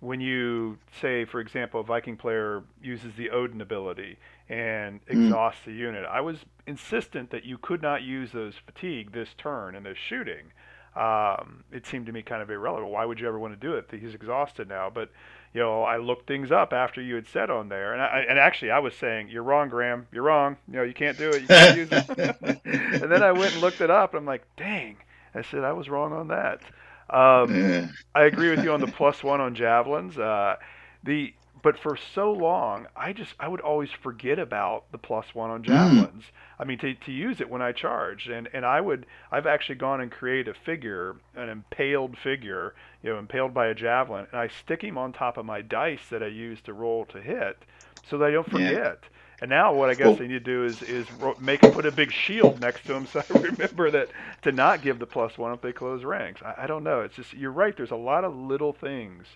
[0.00, 4.16] when you say, for example, a Viking player uses the Odin ability
[4.48, 5.10] and mm.
[5.10, 5.66] exhausts mm.
[5.66, 9.86] the unit, I was insistent that you could not use those fatigue this turn and
[9.86, 10.52] this shooting.
[10.96, 12.90] um, it seemed to me kind of irrelevant.
[12.90, 13.88] Why would you ever want to do it?
[13.90, 14.90] He's exhausted now.
[14.90, 15.10] But
[15.54, 18.38] you know, I looked things up after you had said on there, and I, and
[18.38, 20.06] actually I was saying, "You're wrong, Graham.
[20.12, 20.56] You're wrong.
[20.68, 21.42] You know, you can't do it.
[21.42, 22.04] You can't use it."
[23.00, 24.96] and then I went and looked it up, and I'm like, "Dang!"
[25.34, 26.62] I said I was wrong on that.
[27.10, 27.66] Um.
[28.14, 30.18] I agree with you on the plus one on javelins.
[30.18, 30.56] Uh,
[31.02, 35.50] the but for so long, I just I would always forget about the plus one
[35.50, 35.64] on Mm.
[35.64, 36.24] javelins.
[36.58, 39.76] I mean, to, to use it when I charged, and and I would I've actually
[39.76, 44.40] gone and created a figure, an impaled figure, you know, impaled by a javelin, and
[44.40, 47.64] I stick him on top of my dice that I use to roll to hit,
[48.02, 48.70] so that I don't Yeah.
[48.70, 49.04] forget.
[49.40, 52.12] And now what I guess I need to do is is make put a big
[52.12, 54.10] shield next to him, so I remember that
[54.42, 56.42] to not give the plus one if they close ranks.
[56.42, 57.00] I, I don't know.
[57.02, 57.76] It's just you're right.
[57.76, 59.26] There's a lot of little things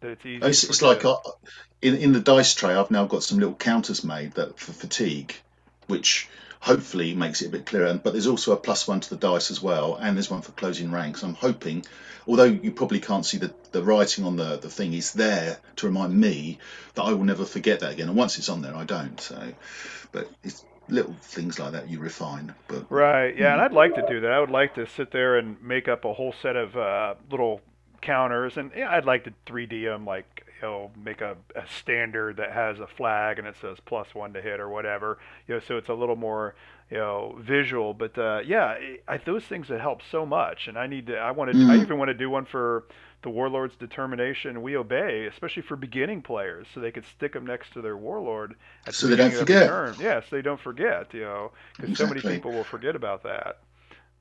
[0.00, 1.16] that it's easy it's, to it's like uh,
[1.82, 2.74] in in the dice tray.
[2.74, 5.34] I've now got some little counters made that for fatigue,
[5.86, 6.28] which
[6.64, 7.92] hopefully makes it a bit clearer.
[8.02, 10.52] But there's also a plus one to the dice as well, and there's one for
[10.52, 11.22] closing ranks.
[11.22, 11.84] I'm hoping,
[12.26, 15.86] although you probably can't see the, the writing on the, the thing, is there to
[15.86, 16.58] remind me
[16.94, 18.08] that I will never forget that again.
[18.08, 19.20] And once it's on there, I don't.
[19.20, 19.52] So,
[20.10, 22.54] but it's little things like that you refine.
[22.66, 23.36] But Right.
[23.36, 24.32] Yeah, and mm, I'd like to do that.
[24.32, 27.60] I would like to sit there and make up a whole set of uh, little
[28.00, 32.52] counters, and yeah, I'd like to 3D them, like know, make a, a standard that
[32.52, 35.18] has a flag and it says plus one to hit or whatever.
[35.48, 36.54] You know, so it's a little more
[36.90, 37.94] you know visual.
[37.94, 38.76] But uh, yeah,
[39.08, 41.16] I, those things that help so much, and I need to.
[41.16, 41.58] I want to.
[41.70, 42.84] I even want to do one for
[43.22, 47.72] the warlord's determination we obey especially for beginning players so they could stick them next
[47.72, 49.66] to their warlord at the so they don't beginning of forget.
[49.66, 51.50] turn yeah so they don't forget you know
[51.80, 53.60] because so many people will forget about that.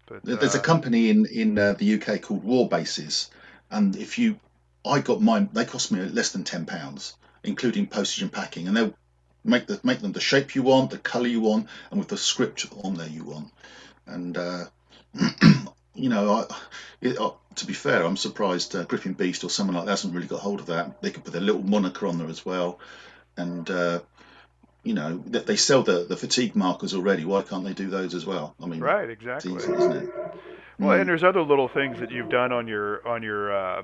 [0.06, 3.30] But There- There's a uh, company in in uh, the UK called War Bases,
[3.72, 4.40] and if you,
[4.86, 5.50] I got mine.
[5.54, 8.94] They cost me less than ten pounds, including postage and packing, and they'll
[9.44, 12.18] make the make them the shape you want, the colour you want, and with the
[12.18, 13.52] script on there you want.
[14.06, 14.66] And uh,
[15.96, 16.56] you know, I,
[17.02, 20.14] it, uh, to be fair, I'm surprised uh, Gripping Beast or someone like that hasn't
[20.14, 21.02] really got hold of that.
[21.02, 22.80] They could put their little moniker on there as well,
[23.38, 24.00] and uh,
[24.84, 27.24] you know, they, they sell the the fatigue markers already.
[27.24, 28.56] Why can't they do those as well?
[28.62, 29.56] I mean, right, it's exactly.
[29.56, 30.10] easy, isn't it?
[30.80, 31.06] Well, and Mm.
[31.06, 33.84] there's other little things that you've done on your on your uh,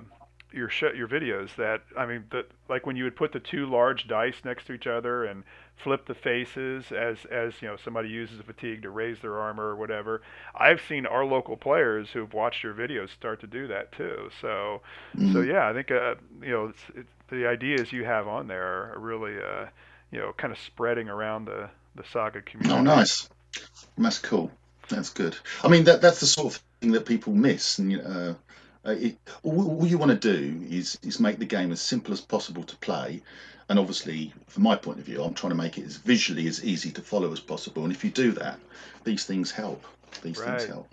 [0.51, 3.65] your sh- your videos that I mean, that like when you would put the two
[3.65, 5.43] large dice next to each other and
[5.77, 9.63] flip the faces as as you know somebody uses a fatigue to raise their armor
[9.63, 10.21] or whatever.
[10.55, 14.29] I've seen our local players who've watched your videos start to do that too.
[14.41, 14.81] So
[15.13, 15.47] so Mm.
[15.47, 18.99] yeah, I think uh, you know it's, it's, the ideas you have on there are
[18.99, 19.67] really uh,
[20.11, 22.79] you know kind of spreading around the the saga community.
[22.79, 23.29] Oh, nice.
[23.97, 24.51] That's cool.
[24.87, 25.35] That's good.
[25.63, 28.35] I mean, that that's the sort of thing that people miss, and you know,
[28.85, 32.13] uh, it, all, all you want to do is is make the game as simple
[32.13, 33.21] as possible to play,
[33.69, 36.63] and obviously, from my point of view, I'm trying to make it as visually as
[36.63, 37.83] easy to follow as possible.
[37.83, 38.59] And if you do that,
[39.03, 39.85] these things help.
[40.23, 40.87] These things help.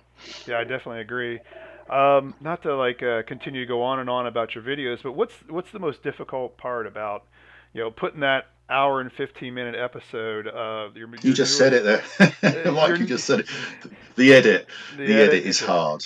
[0.47, 1.41] Yeah, I definitely agree.
[1.89, 5.13] Um, not to like uh, continue to go on and on about your videos, but
[5.13, 7.25] what's what's the most difficult part about
[7.73, 11.73] you know putting that hour and 15 minute episode of your You your just said
[11.73, 12.01] it uh,
[12.43, 13.47] there, your You just said it.
[14.17, 14.67] The edit.
[14.97, 15.29] the The edit?
[15.35, 16.05] edit is hard.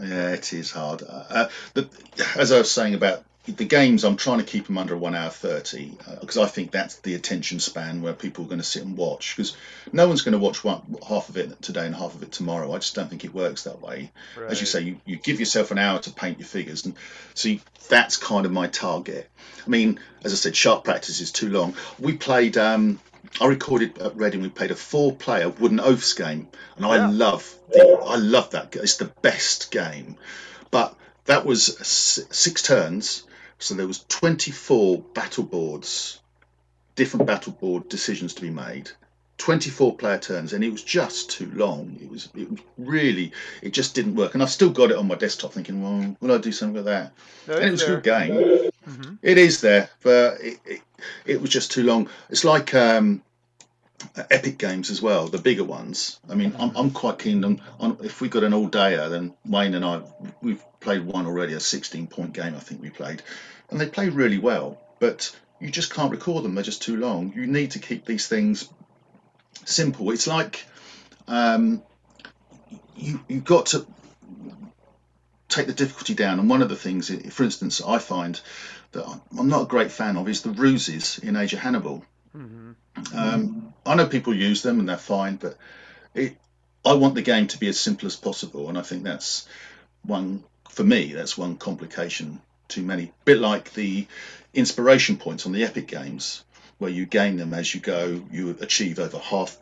[0.00, 1.02] Yeah, it is hard.
[1.08, 1.88] Uh, the,
[2.36, 5.30] as I was saying about the games, I'm trying to keep them under one hour
[5.30, 8.96] thirty because I think that's the attention span where people are going to sit and
[8.96, 9.36] watch.
[9.36, 9.56] Because
[9.92, 12.72] no one's going to watch one half of it today and half of it tomorrow.
[12.72, 14.10] I just don't think it works that way.
[14.50, 16.94] As you say, you, you give yourself an hour to paint your figures, and
[17.34, 19.30] see that's kind of my target.
[19.64, 21.74] I mean, as I said, sharp practice is too long.
[21.98, 22.56] We played.
[22.56, 23.00] Um,
[23.40, 24.40] I recorded at Reading.
[24.40, 28.02] We played a four-player wooden oaths game, and I love the.
[28.06, 28.74] I love that.
[28.76, 30.16] It's the best game.
[30.70, 33.25] But that was six turns,
[33.58, 36.20] so there was 24 battle boards,
[36.94, 38.90] different battle board decisions to be made.
[39.38, 41.98] 24 player turns, and it was just too long.
[42.00, 44.32] It was, it was really, it just didn't work.
[44.32, 46.86] And I've still got it on my desktop, thinking, well, will I do something with
[46.86, 47.12] that?
[47.46, 48.28] no, And it it's was a good there.
[48.28, 48.70] game.
[48.86, 50.80] hmm It is there, but it, it,
[51.26, 52.08] it was just too long.
[52.30, 53.22] It's like um,
[54.30, 56.18] Epic games as well, the bigger ones.
[56.28, 59.34] I mean, I'm, I'm quite keen on, on if we got an all dayer, then
[59.44, 60.02] Wayne and I,
[60.42, 63.22] we've played one already, a 16 point game, I think we played,
[63.70, 67.32] and they played really well, but you just can't record them, they're just too long.
[67.34, 68.68] You need to keep these things
[69.64, 70.10] simple.
[70.10, 70.66] It's like
[71.28, 71.82] um,
[72.96, 73.86] you, you've got to
[75.48, 78.40] take the difficulty down, and one of the things, for instance, I find
[78.92, 79.04] that
[79.38, 82.04] I'm not a great fan of is the ruses in Age of Hannibal.
[82.32, 82.72] hmm
[83.14, 85.56] Um, I know people use them and they're fine, but
[86.14, 86.36] it,
[86.84, 89.48] I want the game to be as simple as possible, and I think that's
[90.02, 91.12] one for me.
[91.12, 93.12] That's one complication too many.
[93.24, 94.06] Bit like the
[94.54, 96.44] inspiration points on the Epic games,
[96.78, 98.22] where you gain them as you go.
[98.30, 99.56] You achieve over half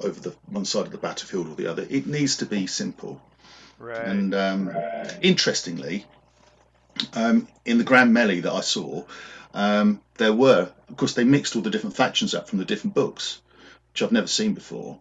[0.00, 1.86] over the one side of the battlefield or the other.
[1.88, 3.20] It needs to be simple.
[3.78, 4.06] Right.
[4.06, 4.70] And um,
[5.22, 6.04] interestingly,
[7.14, 9.04] um, in the Grand Melee that I saw,
[9.58, 12.94] um, there were, of course, they mixed all the different factions up from the different
[12.94, 13.40] books,
[13.92, 15.00] which I've never seen before.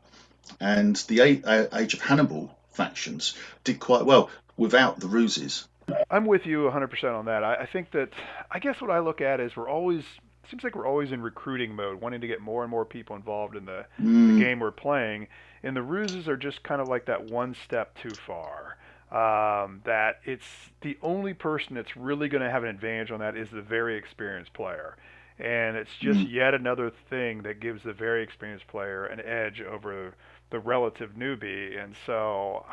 [0.59, 5.67] And the Age of Hannibal factions did quite well without the ruses.
[6.09, 7.43] I'm with you 100% on that.
[7.43, 8.09] I, I think that,
[8.51, 10.03] I guess what I look at is we're always,
[10.49, 13.55] seems like we're always in recruiting mode, wanting to get more and more people involved
[13.55, 14.37] in the, Mm.
[14.37, 15.27] the game we're playing.
[15.63, 18.76] And the ruses are just kind of like that one step too far.
[19.11, 20.45] Um, that it's
[20.81, 23.95] the only person that's really going to have an advantage on that is the very
[23.97, 24.97] experienced player.
[25.39, 26.31] And it's just Mm.
[26.31, 30.15] yet another thing that gives the very experienced player an edge over
[30.49, 31.81] the relative newbie.
[31.81, 32.65] And so,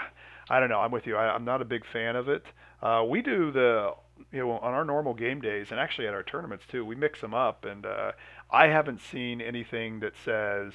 [0.51, 0.81] I don't know.
[0.81, 1.17] I'm with you.
[1.17, 2.45] I, I'm not a big fan of it.
[2.83, 3.95] Uh, we do the,
[4.33, 7.21] you know, on our normal game days and actually at our tournaments too, we mix
[7.21, 7.65] them up.
[7.65, 8.13] And uh,
[8.51, 10.73] I haven't seen anything that says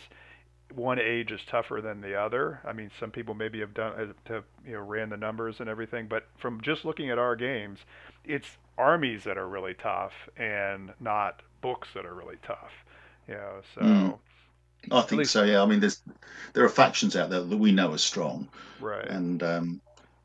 [0.76, 2.60] one age is tougher than the other.
[2.66, 6.08] I mean, some people maybe have done have you know ran the numbers and everything,
[6.08, 7.80] but from just looking at our games,
[8.26, 12.72] it's armies that are really tough and not books that are really tough.
[13.28, 14.20] You know, so Mm.
[14.92, 15.44] I think least- so.
[15.44, 15.62] Yeah.
[15.62, 16.02] I mean, there's
[16.54, 18.48] there are factions out there that we know are strong,
[18.80, 19.08] right.
[19.08, 19.82] and um,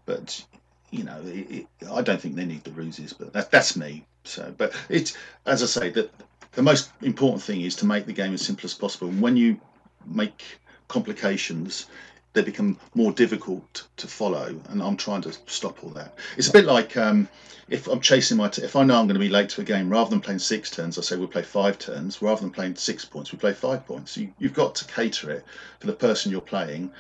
[0.07, 0.45] but
[0.91, 3.13] you know, it, it, I don't think they need the ruses.
[3.13, 4.05] But that, that's me.
[4.25, 6.11] So, but it's as I say that
[6.53, 9.09] the most important thing is to make the game as simple as possible.
[9.09, 9.61] And when you
[10.07, 10.45] make
[10.89, 11.87] complications,
[12.33, 14.61] they become more difficult to follow.
[14.69, 16.19] And I'm trying to stop all that.
[16.37, 17.29] It's a bit like um,
[17.69, 19.65] if I'm chasing my, t- if I know I'm going to be late to a
[19.65, 22.21] game, rather than playing six turns, I say we'll play five turns.
[22.21, 24.17] Rather than playing six points, we play five points.
[24.17, 25.45] You, you've got to cater it
[25.81, 26.91] for the person you're playing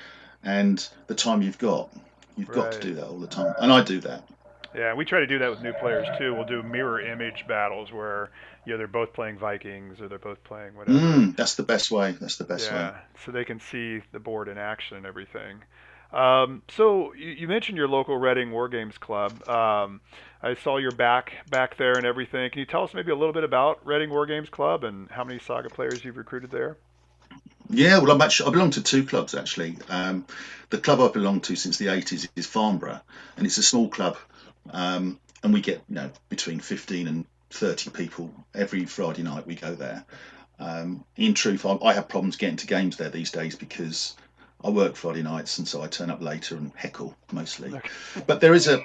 [0.44, 1.90] and the time you've got.
[2.36, 4.28] You've got to do that all the time, and I do that.
[4.74, 6.34] Yeah, we try to do that with new players too.
[6.34, 8.30] We'll do mirror image battles where
[8.66, 10.98] you know they're both playing Vikings or they're both playing whatever.
[10.98, 12.12] Mm, that's the best way.
[12.12, 12.76] That's the best way.
[12.76, 15.62] yeah, so they can see the board in action and everything.
[16.12, 19.32] Um, so you, you mentioned your local Reading War Games Club.
[19.48, 20.00] Um,
[20.42, 22.50] I saw your back back there and everything.
[22.50, 25.24] Can you tell us maybe a little bit about Reading War Games Club and how
[25.24, 26.76] many Saga players you've recruited there?
[27.70, 29.78] Yeah, well, I'm actually I belong to two clubs actually.
[29.88, 30.26] Um,
[30.70, 33.00] the club I belong to since the 80s is Farnborough,
[33.36, 34.16] and it's a small club,
[34.70, 39.46] um, and we get you know between 15 and 30 people every Friday night.
[39.46, 40.04] We go there.
[40.58, 44.14] Um, in truth, I, I have problems getting to games there these days because
[44.64, 47.78] I work Friday nights, and so I turn up later and heckle mostly.
[48.26, 48.84] But there is a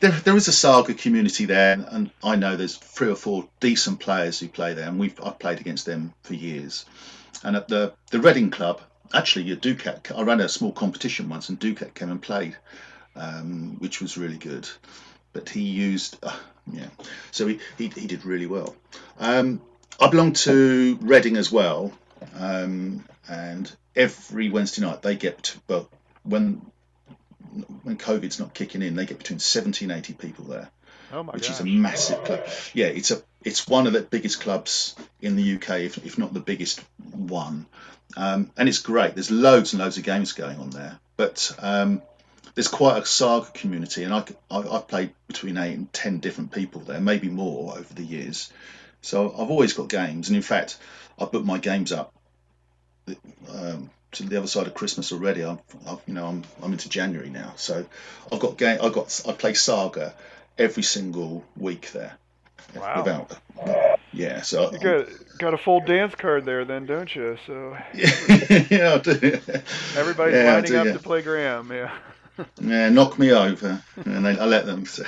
[0.00, 3.98] there, there is a Saga community there, and I know there's three or four decent
[3.98, 6.84] players who play there, and we've I've played against them for years.
[7.42, 8.80] And at the the Reading Club,
[9.12, 12.56] actually, your Ducat, I ran a small competition once, and Ducat came and played,
[13.16, 14.68] um, which was really good.
[15.38, 16.36] But he used, uh,
[16.72, 16.88] yeah,
[17.30, 18.74] so he, he, he did really well.
[19.18, 19.60] Um,
[20.00, 21.92] I belong to Reading as well,
[22.34, 25.90] um, and every Wednesday night they get, to, well,
[26.24, 26.62] when
[27.82, 30.70] when COVID's not kicking in, they get between 70 and 80 people there
[31.10, 31.52] Oh my which gosh.
[31.52, 32.46] is a massive club.
[32.74, 36.34] Yeah, it's a it's one of the biggest clubs in the UK, if, if not
[36.34, 37.66] the biggest one.
[38.16, 39.14] Um, and it's great.
[39.14, 42.02] There's loads and loads of games going on there, but um,
[42.54, 46.52] there's quite a saga community, and I, I, I've played between eight and ten different
[46.52, 48.52] people there, maybe more over the years.
[49.00, 50.78] So I've always got games, and in fact,
[51.18, 52.12] I've booked my games up
[53.52, 55.44] um, to the other side of Christmas already.
[55.44, 57.84] I'm, I've, you know, I'm, I'm into January now, so
[58.32, 58.78] I've got game.
[58.82, 60.14] I got I play Saga
[60.58, 62.16] every single week there.
[62.76, 62.98] Wow.
[63.02, 63.38] Without,
[64.12, 64.42] yeah.
[64.42, 65.06] So You got
[65.38, 67.38] got a full dance card there, then, don't you?
[67.46, 69.40] So yeah, I do.
[69.96, 70.92] everybody's Yeah, lining do, up yeah.
[70.92, 71.70] to play Graham.
[71.72, 71.90] Yeah.
[72.60, 74.84] Yeah, knock me over, and I, I let them.
[74.86, 75.04] So,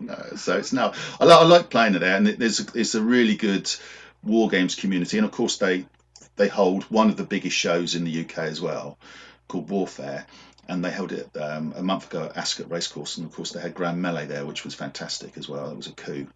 [0.00, 2.94] no, so it's now I, I like playing it there, and it- there's a, it's
[2.94, 3.70] a really good
[4.22, 5.86] war games community, and of course they
[6.36, 8.98] they hold one of the biggest shows in the UK as well,
[9.48, 10.26] called Warfare,
[10.68, 13.60] and they held it um, a month ago at Ascot Racecourse, and of course they
[13.60, 15.70] had Grand Melee there, which was fantastic as well.
[15.70, 16.26] It was a coup,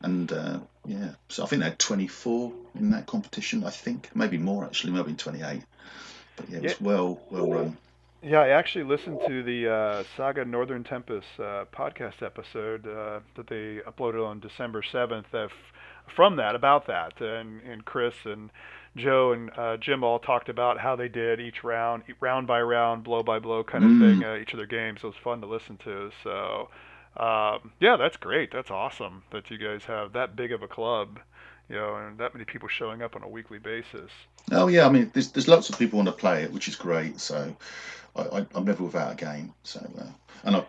[0.00, 3.64] and uh, yeah, so I think they had 24 in that competition.
[3.64, 5.62] I think maybe more actually, maybe 28.
[6.36, 6.76] But yeah, it was Yeah.
[6.80, 7.76] well well run.
[8.24, 13.48] Yeah, I actually listened to the uh, Saga Northern Tempest uh, podcast episode uh, that
[13.48, 15.52] they uploaded on December 7th uh, f-
[16.14, 17.20] from that, about that.
[17.20, 18.48] And, and Chris and
[18.96, 23.04] Joe and uh, Jim all talked about how they did each round, round by round,
[23.04, 23.98] blow by blow kind of Mm.
[24.20, 25.00] thing, uh, each of their games.
[25.04, 26.10] It was fun to listen to.
[26.22, 26.70] So,
[27.18, 28.50] um, yeah, that's great.
[28.52, 31.20] That's awesome that you guys have that big of a club,
[31.68, 34.10] you know, and that many people showing up on a weekly basis.
[34.50, 36.76] Oh yeah, I mean, there's there's lots of people want to play it, which is
[36.76, 37.18] great.
[37.20, 37.54] So
[38.16, 39.52] I, I, I'm never without a game.
[39.62, 40.04] So uh,
[40.44, 40.64] and I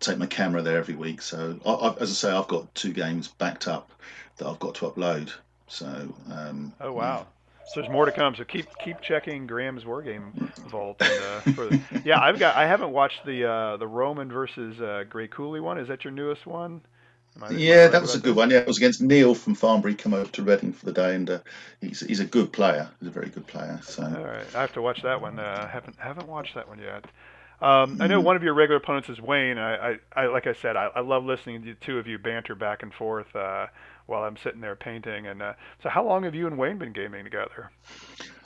[0.00, 1.22] take my camera there every week.
[1.22, 3.90] So I, I, as I say, I've got two games backed up
[4.36, 5.32] that I've got to upload.
[5.68, 5.86] So
[6.30, 7.26] um, Oh, wow.
[7.64, 8.34] So there's more to come.
[8.34, 10.32] So keep keep checking Graham's Wargame
[10.68, 11.00] Vault.
[11.00, 14.78] And, uh, for the, yeah, I've got I haven't watched the uh, the Roman versus
[14.80, 15.78] uh, Gray Cooley one.
[15.78, 16.82] Is that your newest one?
[17.36, 18.50] Am I- am I Yeah, that was a good one.
[18.50, 19.94] Yeah, it was against Neil from Farnborough.
[19.94, 21.38] Come over to Reading for the day, and uh,
[21.80, 22.88] he's he's a good player.
[23.00, 23.80] He's a very good player.
[23.82, 25.38] So All right, I have to watch that one.
[25.38, 27.04] Uh, haven't haven't watched that one yet.
[27.60, 28.24] Um, I know Mm.
[28.24, 29.56] one of your regular opponents is Wayne.
[29.58, 32.18] I, I, I like I said, I, I love listening to the two of you
[32.18, 33.68] banter back and forth uh,
[34.06, 35.26] while I'm sitting there painting.
[35.28, 37.70] And uh, so, how long have you and Wayne been gaming together?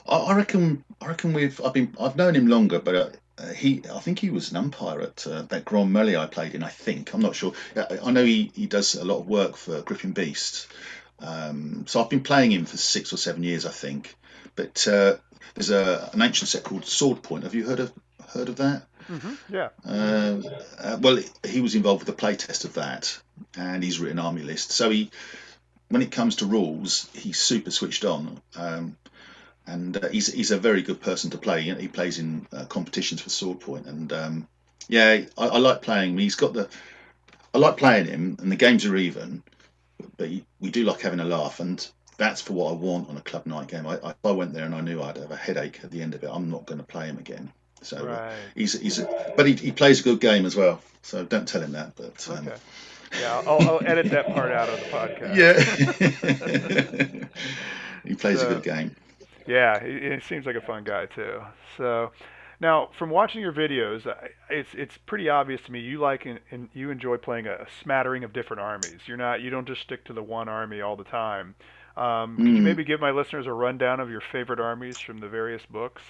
[0.07, 3.53] I, I reckon I reckon we've I've been I've known him longer, but uh, uh,
[3.53, 6.63] he I think he was an umpire at uh, that Grand Melee I played in.
[6.63, 7.53] I think I'm not sure.
[7.75, 10.67] I, I know he, he does a lot of work for Gripping Beast.
[11.19, 14.15] Um, so I've been playing him for six or seven years, I think.
[14.55, 15.17] But uh,
[15.55, 17.43] there's a an ancient set called Sword Point.
[17.43, 17.93] Have you heard of
[18.29, 18.83] heard of that?
[19.09, 19.55] Mm-hmm.
[19.55, 19.69] Yeah.
[19.85, 20.41] Uh,
[20.79, 23.19] uh, well, he was involved with the playtest of that,
[23.57, 24.75] and he's written army lists.
[24.75, 25.11] So he,
[25.89, 28.97] when it comes to rules, he's super switched on, um,
[29.67, 31.61] and uh, he's he's a very good person to play.
[31.61, 34.47] He plays in uh, competitions for Sword Point, and um,
[34.87, 36.17] yeah, I, I like playing him.
[36.17, 36.67] He's got the,
[37.53, 39.43] I like playing him, and the games are even,
[40.17, 41.85] but we do like having a laugh, and
[42.17, 43.85] that's for what I want on a club night game.
[43.85, 46.01] I, I, if I went there and I knew I'd have a headache at the
[46.01, 47.51] end of it, I'm not going to play him again.
[47.83, 47.97] So.
[47.97, 48.35] uh, Right.
[48.55, 50.81] He's he's a, but he, he plays a good game as well.
[51.03, 51.95] So don't tell him that.
[51.95, 52.57] But um, Okay.
[53.21, 55.35] Yeah, I'll, I'll edit that part out of the podcast.
[55.35, 57.23] yeah,
[58.03, 58.95] he plays So- a good game.
[59.47, 61.41] Yeah, he, he seems like a fun guy too.
[61.77, 62.11] So,
[62.59, 64.05] now from watching your videos,
[64.49, 68.23] it's it's pretty obvious to me you like and, and you enjoy playing a smattering
[68.23, 69.01] of different armies.
[69.07, 71.55] You're not you don't just stick to the one army all the time.
[71.95, 72.63] Um, Could you Mm.
[72.63, 76.03] maybe give my listeners a rundown of your favorite armies from the various books?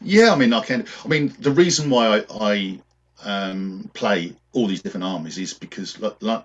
[0.00, 0.86] Yeah, I mean, I can.
[1.04, 2.80] I mean, the reason why I, I
[3.24, 6.44] um, play all these different armies is because, like, like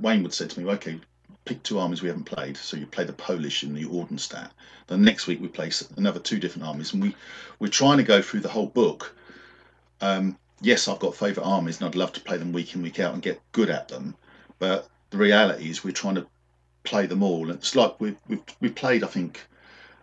[0.00, 1.00] Wayne would say to me, okay,
[1.46, 2.56] pick two armies we haven't played.
[2.58, 4.50] So you play the Polish in the Ordensstaat.
[4.88, 7.16] Then next week we play another two different armies, and we
[7.58, 9.16] we're trying to go through the whole book.
[10.00, 13.00] Um, yes, I've got favourite armies, and I'd love to play them week in week
[13.00, 14.14] out and get good at them.
[14.58, 16.26] But the reality is, we're trying to
[16.84, 17.50] play them all.
[17.50, 19.40] It's like we've we've, we've played, I think,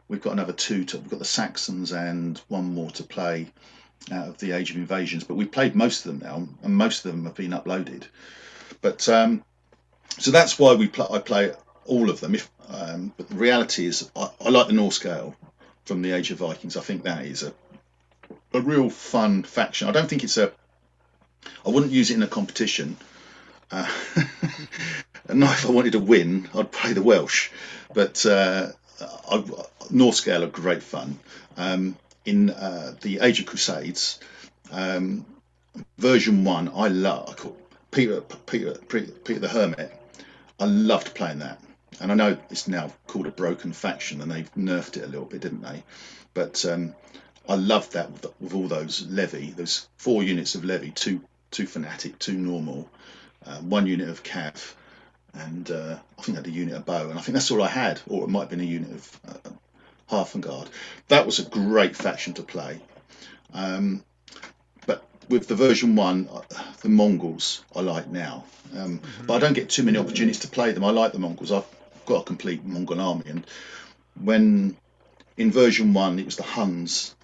[0.08, 0.84] we've got another two.
[0.86, 3.52] To, we've got the Saxons and one more to play
[4.12, 5.24] out of the Age of Invasions.
[5.24, 8.04] But we've played most of them now, and most of them have been uploaded.
[8.82, 9.44] But um,
[10.20, 11.08] so that's why we play.
[11.10, 11.54] I play
[11.86, 12.36] all of them.
[12.36, 15.36] If um, but the reality is, I, I like the Norse Gael
[15.86, 16.78] from the Age of Vikings.
[16.78, 17.54] I think that is a
[18.54, 19.88] a real fun faction.
[19.88, 20.52] I don't think it's a.
[21.66, 22.98] I wouldn't use it in a competition.
[23.72, 23.90] Uh,
[25.28, 27.50] and if I wanted to win, I'd play the Welsh.
[27.94, 28.68] But uh,
[29.30, 29.44] I,
[29.90, 31.20] Norse Gael are great fun.
[31.58, 34.20] Um, in uh, the Age of Crusades,
[34.72, 35.26] um,
[35.98, 37.30] version one, I love.
[37.30, 37.58] I call
[37.92, 39.92] Peter, Peter, Peter, Peter the Hermit.
[40.60, 41.62] I loved playing that,
[42.00, 45.26] and I know it's now called a broken faction, and they've nerfed it a little
[45.26, 45.84] bit, didn't they?
[46.34, 46.96] But um,
[47.48, 51.66] I loved that with, with all those levy, those four units of levy, two two
[51.68, 52.90] fanatic, two normal,
[53.46, 54.74] uh, one unit of cav,
[55.34, 57.62] and uh, I think I had a unit of bow, and I think that's all
[57.62, 59.50] I had, or it might have been a unit of uh,
[60.10, 60.68] Hearthguard.
[61.08, 62.82] That was a great faction to play.
[63.54, 64.04] Um,
[65.30, 66.42] with the version one, uh,
[66.82, 68.46] the Mongols I like now,
[68.78, 70.84] um, but I don't get too many opportunities to play them.
[70.84, 71.52] I like the Mongols.
[71.52, 71.66] I've
[72.06, 73.46] got a complete Mongol army, and
[74.22, 74.78] when
[75.38, 77.16] in version one it was the Huns,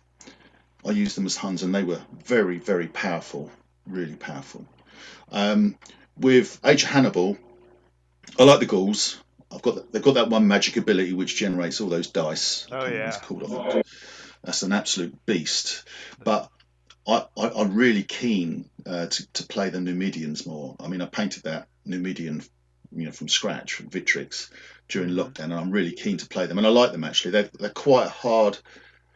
[0.86, 3.52] I used them as Huns, and they were very, very powerful,
[3.86, 4.66] really powerful.
[5.32, 5.76] Um,
[6.18, 7.38] with Age of Hannibal,
[8.38, 9.20] I like the Gauls.
[9.52, 12.68] I've got they've got that one magic ability which generates all those dice.
[12.72, 13.08] Oh, I can't remember what yeah.
[13.08, 13.86] it's called.
[14.43, 15.84] That's an absolute beast.
[16.24, 16.50] But
[17.10, 20.76] I, I, I'm really keen uh, to, to play the Numidians more.
[20.80, 22.43] I mean, I painted that Numidian,
[22.91, 24.49] you know, from scratch from Victrix
[24.88, 25.16] during Mhm.
[25.16, 27.32] lockdown, and I'm really keen to play them, and I like them actually.
[27.32, 28.57] They're they're quite a hard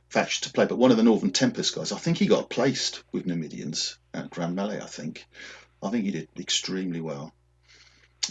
[0.09, 0.65] faction to play.
[0.65, 4.29] But one of the Northern Tempest guys, I think he got placed with Numidians at
[4.29, 4.79] Grand Melee.
[4.81, 5.25] I think,
[5.81, 7.33] I think he did extremely well.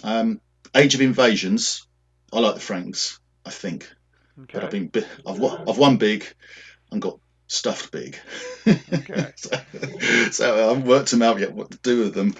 [0.04, 0.40] Um,
[0.74, 1.86] Age of Invasions,
[2.32, 3.18] I like the Franks.
[3.44, 3.92] I think,
[4.36, 4.90] but I've been
[5.26, 6.24] I've won, I've won big
[6.92, 7.18] and got
[7.52, 8.18] stuffed big.
[8.66, 9.32] Okay.
[9.36, 9.50] so,
[10.30, 12.34] so I haven't worked them out yet what to do with them.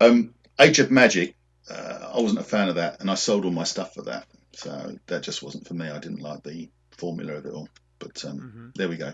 [0.00, 1.36] Um, Age of Magic,
[1.70, 4.26] uh, I wasn't a fan of that, and I sold all my stuff for that.
[4.52, 5.88] So that just wasn't for me.
[5.88, 7.68] I didn't like the formula of it all.
[7.98, 9.12] But um, hmm there we go.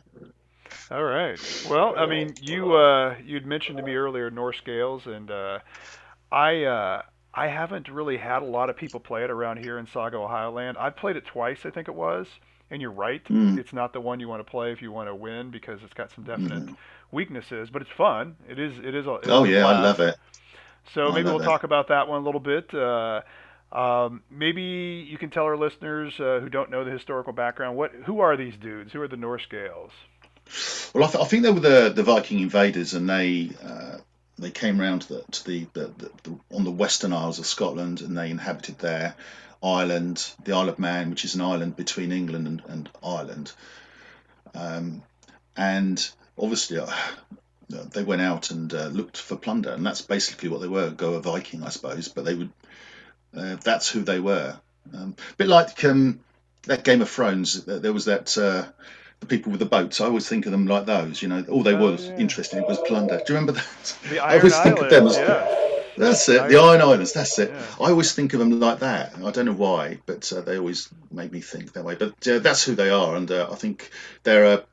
[0.91, 1.39] All right.
[1.69, 5.59] Well, I mean, you uh, you'd mentioned to me earlier Norse Gaels, and uh,
[6.31, 7.03] I uh,
[7.35, 10.51] I haven't really had a lot of people play it around here in Saga, Ohio
[10.51, 10.77] land.
[10.79, 12.27] I've played it twice, I think it was.
[12.73, 13.59] And you're right, Mm.
[13.59, 15.93] it's not the one you want to play if you want to win because it's
[15.95, 16.77] got some definite Mm.
[17.13, 18.35] weaknesses, but it's fun.
[18.49, 20.17] It is it is a Oh yeah, I love it.
[20.95, 21.45] So I maybe we'll it.
[21.45, 22.73] talk about that one a little bit.
[22.75, 23.21] Uh,
[23.73, 27.91] Um, maybe you can tell our listeners uh, who don't know the historical background what
[28.07, 28.93] who are these dudes?
[28.93, 29.93] Who are the Norse Gaels?
[30.93, 33.97] Well, I, th- I think they were the, the Viking invaders, and they uh,
[34.39, 38.03] they came around to, the, to the, the, the, on the western Isles of Scotland,
[38.03, 39.15] and they inhabited there.
[39.63, 43.53] Ireland, the Isle of Man, which is an island between England and, and Ireland,
[44.55, 45.03] um,
[45.57, 46.91] and obviously uh,
[47.69, 50.91] they went out and uh, looked for plunder, and that's basically what they were.
[50.91, 52.51] Go a Viking, I suppose, but they would.
[53.37, 54.57] Uh, that's who they were.
[54.95, 56.21] Um, a bit like um,
[56.65, 57.65] that Game of Thrones.
[57.65, 58.67] There was that uh,
[59.21, 60.01] the people with the boats.
[60.01, 61.23] I always think of them like those.
[61.23, 62.17] You know, all they Oh, were yeah.
[62.17, 63.19] interested in was plunder.
[63.25, 63.97] Do you remember that?
[64.11, 65.62] The I always think of them as Yeah.
[65.97, 66.49] That's it.
[66.49, 67.13] The Iron Islands.
[67.13, 67.51] That's it.
[67.51, 67.63] Yeah.
[67.81, 69.15] I always think of them like that.
[69.17, 71.95] I don't know why, but uh, they always make me think that way.
[71.95, 73.91] But uh, that's who they are, and uh, I think
[74.23, 74.65] they're a,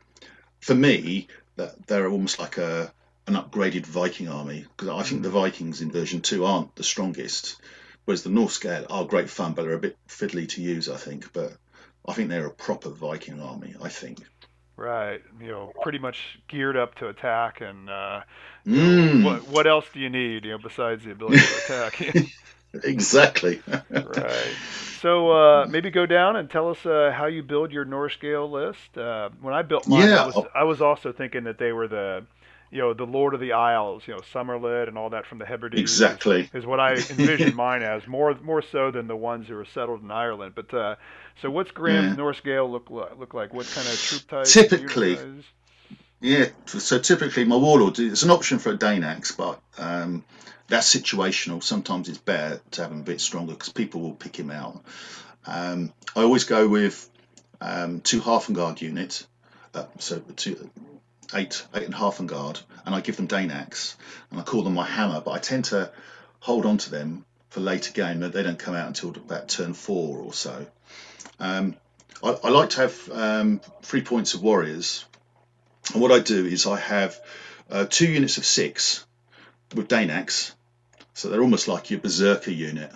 [0.59, 2.93] for me, that they're almost like a
[3.27, 7.57] an upgraded Viking army because I think the Vikings in version two aren't the strongest,
[8.05, 10.89] whereas the Norse are great fun, but they're a bit fiddly to use.
[10.89, 11.53] I think, but
[12.07, 13.75] I think they're a proper Viking army.
[13.81, 14.19] I think.
[14.79, 15.21] Right.
[15.41, 18.21] You know, pretty much geared up to attack, and uh,
[18.65, 20.45] Mm, what what else do you need?
[20.45, 22.01] You know, besides the ability to attack.
[22.83, 23.61] exactly.
[24.01, 24.57] right.
[25.01, 28.49] So uh, maybe go down and tell us uh, how you build your Norse Gael
[28.49, 28.97] list.
[28.97, 30.47] Uh, when I built mine, Yeah, I was oh.
[30.55, 32.25] I was also thinking that they were the,
[32.71, 35.45] you know, the Lord of the Isles, you know, Somerled and all that from the
[35.45, 35.79] Hebrides.
[35.79, 36.49] Exactly.
[36.53, 40.03] Is what I envisioned mine as more more so than the ones who were settled
[40.03, 40.53] in Ireland.
[40.55, 40.95] But uh,
[41.41, 42.15] so what's Graham's Yeah.
[42.15, 43.53] Norse Gael look li- look like?
[43.53, 44.45] What kind of troop type?
[44.45, 45.17] Typically.
[46.21, 50.25] Yeah, so typically my warlord, it's an option for a Dane axe, but um,
[50.67, 51.63] that's situational.
[51.63, 54.83] Sometimes it's better to have him a bit stronger because people will pick him out.
[55.45, 57.09] Um, I always go with
[57.61, 59.25] um, two Hearthguard units,
[59.73, 60.69] uh, so two,
[61.33, 63.95] eight, eight and Hearthguard, and I give them Dane axe,
[64.31, 65.91] and I call them my hammer, but I tend to
[66.39, 68.19] hold on to them for later game.
[68.19, 70.65] They don't come out until about turn four or so.
[71.39, 71.75] Um,
[72.23, 75.05] I, I like to have um, three points of warriors
[75.93, 77.19] and what I do is I have
[77.69, 79.05] uh, two units of six
[79.73, 80.53] with Dane axe,
[81.13, 82.91] so they're almost like your Berserker unit,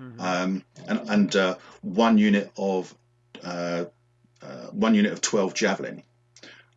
[0.00, 0.20] Mhm.
[0.20, 2.94] um, and, and uh, one unit of
[3.42, 3.84] uh,
[4.42, 6.02] uh, one unit of twelve javelin,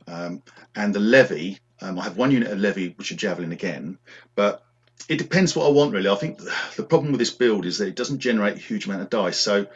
[0.10, 0.44] um,
[0.76, 1.60] and the levy.
[1.82, 3.98] Um, I have one unit of levy which are javelin again,
[4.36, 4.64] but
[5.08, 6.10] it depends what I want really.
[6.10, 6.40] I think
[6.76, 9.40] the problem with this build is that it doesn't generate a huge amount of dice.
[9.40, 9.68] So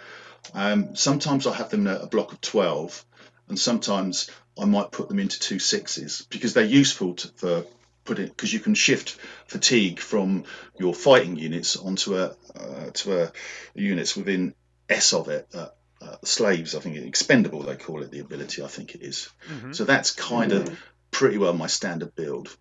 [0.53, 3.05] um, sometimes I have them in a, a block of twelve,
[3.47, 4.29] and sometimes
[4.59, 7.65] I might put them into two sixes because they're useful to, for
[8.05, 9.17] putting because you can shift
[9.47, 10.43] fatigue from
[10.77, 13.31] your fighting units onto a uh, to a
[13.73, 14.53] units within
[14.89, 15.47] S of it.
[15.53, 15.67] Uh,
[16.03, 18.63] uh, slaves, I think expendable they call it the ability.
[18.63, 19.29] I think it is.
[19.49, 19.75] Mhm.
[19.75, 20.79] So that's kind of
[21.11, 22.55] pretty well my standard build.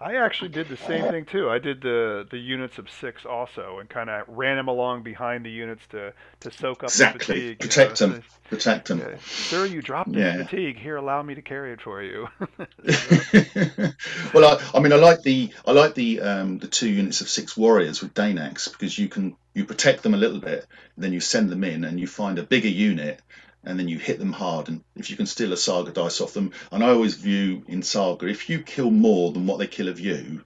[0.00, 1.48] I actually did the same thing too.
[1.50, 5.44] I did the the units of six also, and kind of ran them along behind
[5.44, 7.34] the units to to soak up the Exactly.
[7.34, 7.60] fatigue.
[7.60, 8.08] Protect know.
[8.08, 8.22] them.
[8.50, 9.02] Protect them.
[9.20, 10.44] Sir, you dropped Yeah.
[10.44, 10.78] fatigue.
[10.78, 12.28] Here, allow me to carry it for you.
[14.34, 17.28] well, I, I mean, I like the I like the um, the two units of
[17.28, 20.66] six warriors with Dane axe because you can you protect them a little bit,
[20.96, 23.20] then you send them in and you find a bigger unit,
[23.66, 24.68] and then you hit them hard.
[24.68, 27.82] And if you can steal a saga dice off them, and I always view in
[27.82, 30.44] saga if you kill more than what they kill of you,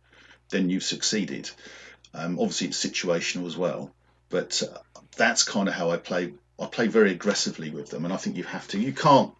[0.51, 1.51] then you've succeeded.
[2.15, 3.93] Um, obviously, it's situational as well,
[4.31, 4.79] but uh,
[5.17, 6.35] that's kind of how I play.
[6.61, 8.79] I play very aggressively with them, and I think you have to.
[8.79, 9.33] You can't.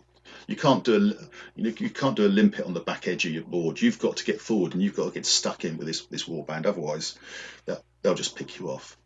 [0.47, 0.99] You can't do a
[1.57, 3.81] you, know, you can't do a limpet on the back edge of your board.
[3.81, 6.25] You've got to get forward, and you've got to get stuck in with this this
[6.25, 6.67] warband.
[6.67, 7.19] Otherwise,
[7.65, 8.97] they'll, they'll just pick you off.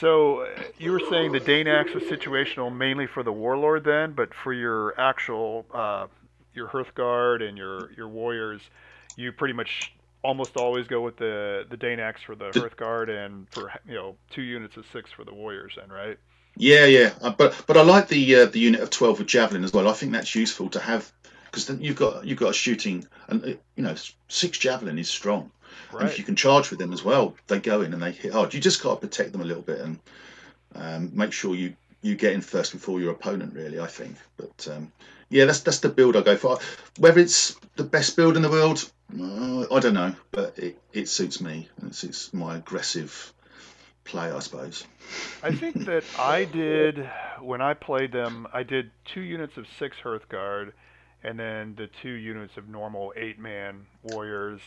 [0.00, 0.46] So
[0.78, 4.52] you were saying the Dane axe was situational mainly for the warlord then, but for
[4.52, 6.06] your actual uh,
[6.54, 8.62] your Hearthguard and your your warriors,
[9.16, 13.08] you pretty much almost always go with the the Dane axe for the The- Hearthguard
[13.10, 16.18] and for you know two units of six for the warriors then, right?
[16.56, 19.64] Yeah, yeah, uh, but but I like the uh, the unit of twelve with javelin
[19.64, 19.88] as well.
[19.88, 21.10] I think that's useful to have
[21.46, 23.94] because then you've got you've got a shooting and uh, you know
[24.28, 25.50] six javelin is strong.
[25.92, 28.32] And if you can charge with them as well, they go in and they hit
[28.32, 28.54] hard.
[28.54, 29.98] You just got to protect them a little bit and
[30.74, 33.54] um, make sure you you get in first before your opponent.
[33.54, 34.16] Really, I think.
[34.36, 34.92] But um,
[35.28, 36.58] yeah, that's that's the build I go for.
[36.98, 41.08] Whether it's the best build in the world, uh, I don't know, but it, it
[41.08, 41.68] suits me.
[41.86, 43.32] It suits my aggressive
[44.04, 44.84] play, I suppose.
[45.42, 47.08] I think that I did
[47.40, 48.46] when I played them.
[48.52, 50.72] I did two units of six Hearthguard,
[51.22, 54.60] and then the two units of normal eight-man warriors,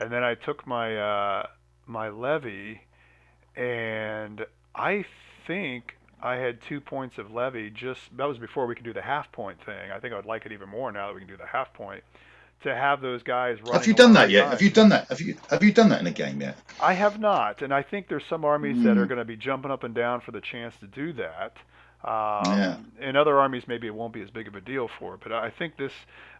[0.00, 1.46] and then I took my uh,
[1.86, 2.80] my levy,
[3.56, 4.44] and
[4.74, 5.04] I
[5.46, 7.70] think I had two points of levy.
[7.70, 9.90] Just that was before we could do the half point thing.
[9.94, 11.72] I think I would like it even more now that we can do the half
[11.74, 12.02] point.
[12.62, 13.74] to have those guys running.
[13.74, 14.40] Have you done that yet?
[14.40, 14.52] behind.
[14.52, 15.08] Have you done that?
[15.08, 16.56] Have you have you done that in a game yet?
[16.80, 18.98] I have not, and I think there's some armies that Hmm.
[18.98, 21.56] are going to be jumping up and down for the chance to do that.
[22.04, 22.76] Um, Yeah.
[23.00, 25.50] In other armies, maybe it won't be as big of a deal for, but I
[25.50, 25.92] think this,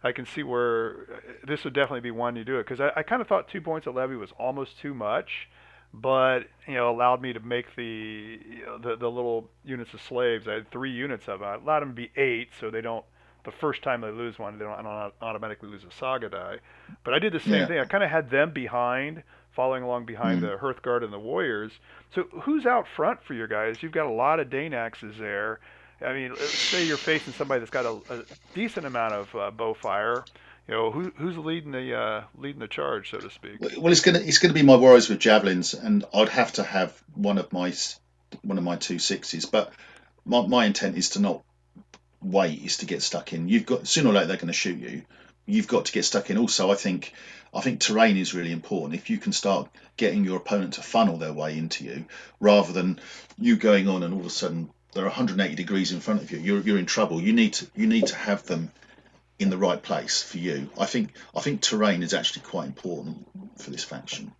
[0.03, 2.91] I can see where uh, this would definitely be one to do it because I,
[2.95, 5.49] I kind of thought two points at levy was almost too much,
[5.93, 10.01] but you know allowed me to make the you know, the the little units of
[10.01, 10.47] slaves.
[10.47, 11.47] I had three units of them.
[11.49, 13.05] I allowed them to be eight, so they don't.
[13.43, 16.57] The first time they lose one, they don't, don't automatically lose a saga die.
[17.05, 17.67] But I did the same Yeah.
[17.67, 17.79] thing.
[17.79, 19.23] I kind of had them behind,
[19.57, 20.41] following along behind Mm.
[20.51, 21.71] the Hearthguard and the Warriors.
[22.15, 23.83] So who's out front for your guys?
[23.83, 25.59] You've got a lot of Dane axes there.
[25.99, 29.73] I mean, say you're facing somebody that's got a, a decent amount of uh, bow
[29.73, 30.23] fire.
[30.67, 33.59] You know, who, who's leading the uh, leading the charge, so to speak?
[33.59, 36.93] Well, it's gonna it's gonna be my warriors with javelins, and I'd have to have
[37.15, 37.73] one of my
[38.43, 39.45] one of my two sixes.
[39.45, 39.71] But
[40.25, 41.41] my, my intent is to not
[42.21, 43.47] wait, is to get stuck in.
[43.49, 45.03] You've got sooner or later they're going to shoot you.
[45.45, 46.37] You've got to get stuck in.
[46.37, 47.13] Also, I think
[47.53, 48.95] I think terrain is really important.
[48.95, 52.05] If you can start getting your opponent to funnel their way into you,
[52.39, 52.99] rather than
[53.37, 56.39] you going on and all of a sudden they're 180 degrees in front of you,
[56.39, 57.21] you're you're in trouble.
[57.21, 58.71] You need to you need to have them
[59.39, 60.69] in the right place for you.
[60.79, 63.27] I think I think terrain is actually quite important
[63.59, 64.31] for this faction.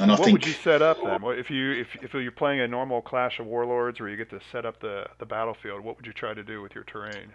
[0.00, 1.20] And I what think would you set up then?
[1.24, 4.40] If you if, if you're playing a normal Clash of Warlords where you get to
[4.50, 7.32] set up the, the battlefield, what would you try to do with your terrain?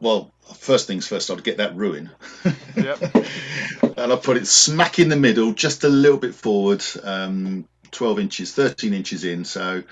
[0.00, 2.10] Well, first things first, I'd get that ruin.
[2.76, 3.02] Yep.
[3.96, 8.20] and I put it smack in the middle, just a little bit forward, um, 12
[8.20, 9.44] inches, 13 inches in.
[9.44, 9.82] So,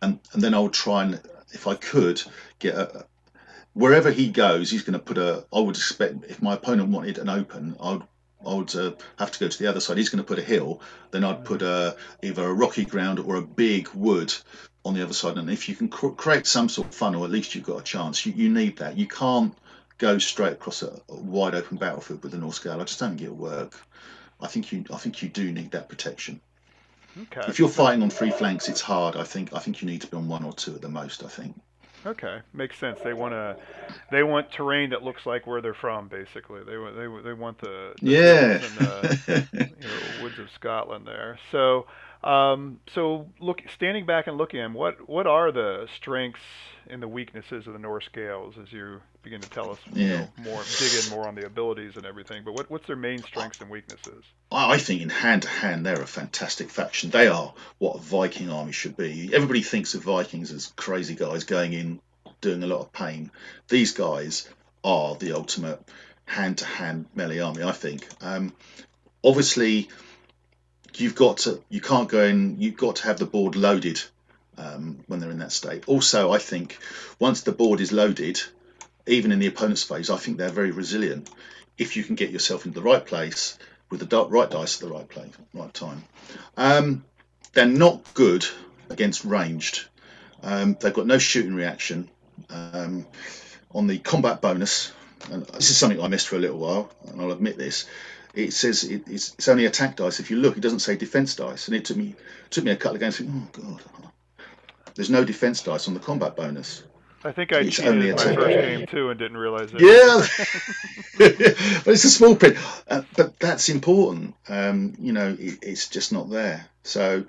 [0.00, 1.20] and and then I would try and,
[1.52, 2.22] if I could,
[2.60, 3.04] get a
[3.76, 5.44] wherever he goes, he's going to put a.
[5.52, 8.02] I would expect if my opponent wanted an open, I would.
[8.46, 9.96] I would uh, have to go to the other side.
[9.96, 10.80] He's going to put a hill.
[11.10, 14.32] Then I'd put a, either a rocky ground or a big wood
[14.86, 15.36] on the other side.
[15.36, 17.84] And if you can cr- create some sort of funnel, at least you've got a
[17.84, 18.24] chance.
[18.24, 18.96] You, you need that.
[18.96, 19.52] You can't
[19.98, 22.80] go straight across a, a wide open battlefield with the Norse Gael.
[22.80, 23.74] I just don't think it'll work.
[24.40, 26.40] I think you I think you do need that protection.
[27.20, 27.48] Okay.
[27.48, 29.16] If you're fighting on three flanks, it's hard.
[29.16, 31.24] I think I think you need to be on one or two at the most.
[31.24, 31.56] I think.
[32.04, 33.00] Okay, makes sense.
[33.02, 33.56] They want to,
[34.12, 36.62] they want terrain that looks like where they're from, basically.
[36.62, 38.58] They want they they want the, the Yeah.
[38.58, 41.38] the you know, woods of Scotland there.
[41.50, 41.86] So,
[42.22, 46.40] um, so look, standing back and looking at them, what what are the strengths
[46.88, 50.28] and the weaknesses of the Norse Gaels as you begin to tell us you know,
[50.38, 52.42] more, dig in more on the abilities and everything.
[52.44, 54.24] But what what's their main strengths and weaknesses?
[54.50, 57.10] I I think in hand to hand, they're a fantastic faction.
[57.10, 59.30] They are what a Viking army should be.
[59.32, 62.00] Everybody thinks of Vikings as crazy guys going in,
[62.40, 63.30] doing a lot of pain.
[63.68, 64.48] These guys
[64.84, 65.82] are the ultimate
[66.24, 68.06] hand to hand melee army, I think.
[68.20, 68.52] Um,
[69.24, 69.88] obviously,
[70.94, 74.00] you've got to, you can't go in, you've got to have the board loaded
[74.58, 75.84] um, when they're in that state.
[75.86, 76.78] Also, I think
[77.18, 78.40] once the board is loaded,
[79.06, 81.30] even in the opponent's phase, I think they're very resilient.
[81.78, 83.58] If you can get yourself into the right place
[83.90, 86.04] with the right dice at the right place, right time.
[86.56, 87.04] Um,
[87.52, 88.44] they're not good
[88.90, 89.86] against ranged.
[90.42, 92.10] Um, they've got no shooting reaction.
[92.50, 93.06] Um,
[93.76, 94.92] on the combat bonus,
[95.30, 97.86] and this is something I missed for a little while, and I'll admit this.
[98.36, 100.20] It says it, it's, it's only attack dice.
[100.20, 102.14] If you look, it doesn't say defense dice, and it took me
[102.50, 103.20] took me a couple of games.
[103.20, 103.82] Oh god,
[104.94, 106.82] there's no defense dice on the combat bonus.
[107.24, 109.80] I think I It's cheated my first game too and didn't realize it.
[109.80, 110.26] Yeah,
[111.84, 112.56] but it's a small print.
[112.86, 114.34] Uh, but that's important.
[114.48, 116.68] Um, you know, it, it's just not there.
[116.84, 117.24] So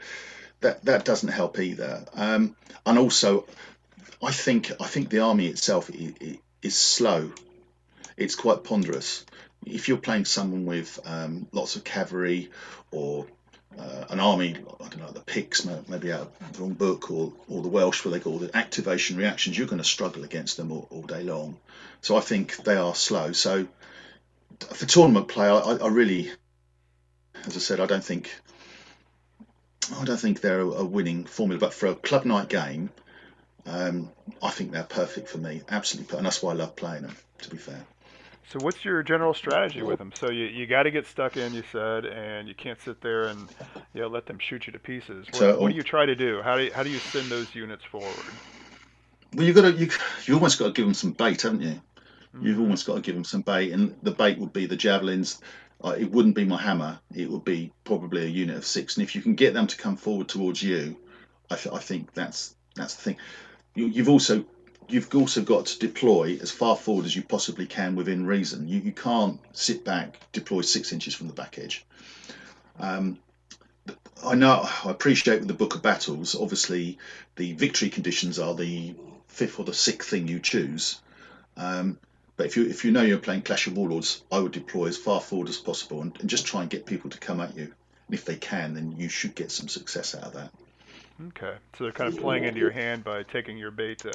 [0.60, 2.06] that that doesn't help either.
[2.14, 2.56] Um,
[2.86, 3.48] and also,
[4.22, 7.32] I think I think the army itself i i is slow.
[8.18, 9.26] It's quite ponderous.
[9.74, 12.50] If you're playing someone with um, lots of cavalry
[12.92, 13.26] or
[13.78, 17.34] uh, an army, I don't know, the Picts, maybe out of the wrong book, or,
[17.48, 20.72] or the Welsh, where they call the activation reactions, you're going to struggle against them
[20.72, 21.58] all, all day long.
[22.02, 23.34] So I think they are slow.
[23.34, 23.68] So
[24.60, 26.32] for tournament play, I, I really,
[27.46, 28.34] as I said, I don't think,
[29.96, 31.60] I don't think they're a, winning formula.
[31.60, 32.90] But for a club night game,
[33.66, 34.10] um,
[34.42, 35.62] I think they're perfect for me.
[35.70, 37.16] Absolutely, per- and that's why I love playing them.
[37.40, 37.86] To be fair.
[38.50, 40.12] So what's your general strategy with them?
[40.16, 43.24] So you, you got to get stuck in, you said, and you can't sit there
[43.26, 43.42] and
[43.94, 45.26] you know let them shoot you to pieces.
[45.28, 46.42] What, So- what do you try to do?
[46.42, 48.14] How do you, how do you send those units forward?
[49.34, 49.90] Well, you've got to you
[50.26, 51.82] you almost got to give them some bait, haven't you?
[52.40, 55.42] You've almost got to give them some bait, and the bait would be the javelins.
[55.84, 57.00] Uh, it wouldn't be my hammer.
[57.16, 59.76] It would be probably a unit of six, and if you can get them to
[59.78, 60.96] come forward towards you,
[61.50, 63.18] I, th- I think that's that's the thing.
[63.76, 64.46] You, you've also
[64.90, 68.68] you've also got to deploy as far forward as you possibly can within reason.
[68.68, 71.86] You you can't sit back, deploy six inches from the back edge.
[72.80, 73.20] Um,
[74.24, 74.68] I know.
[74.86, 76.36] I appreciate with the Book of Battles.
[76.36, 76.98] Obviously,
[77.36, 78.96] the victory conditions are the
[79.28, 81.00] fifth or the sixth thing you choose.
[81.56, 82.00] Um,
[82.38, 84.98] But if you if you know you're playing Clash of Warlords, I would deploy as
[84.98, 87.74] far forward as possible and, and just try and get people to come at you.
[88.08, 90.52] And if they can, then you should get some success out of that.
[91.30, 94.06] Okay, so they're kind of playing into your hand by taking your bait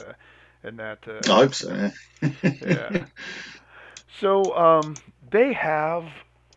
[0.63, 1.07] and that.
[1.09, 1.75] Uh, I hope so.
[1.75, 1.91] Yeah.
[2.61, 2.93] yeah.
[4.21, 4.99] So um,
[5.31, 6.05] they have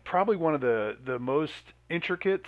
[0.04, 2.46] probably one of the the most intricate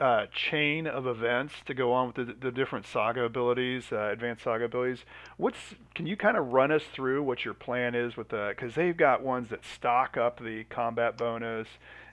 [0.00, 4.44] uh, chain of events to go on with the, the different saga abilities, uh, advanced
[4.44, 5.04] saga abilities.
[5.36, 8.74] What's can you kind of run us through what your plan is with the because
[8.74, 11.68] they've got ones that stock up the combat bonus,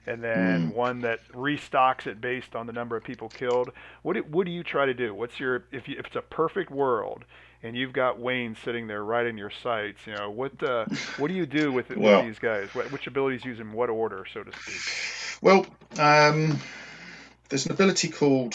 [0.06, 0.72] and then Mm.
[0.72, 3.70] one that restocks it based on the number of people killed.
[4.02, 5.14] What do, what do you try to do?
[5.14, 7.24] What's your if you, if it's a perfect world
[7.62, 10.86] and you've got Wayne sitting there right in your sights, you know what uh,
[11.18, 12.68] what do you do with, with Well- these guys?
[12.74, 15.40] What, which abilities use in what order, so to speak?
[15.42, 15.66] Well,
[15.98, 16.58] um,
[17.48, 18.54] there's an ability called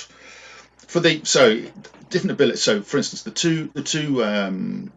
[0.87, 1.61] for the so
[2.09, 2.61] different abilities.
[2.61, 4.91] So, for instance, the two the two um,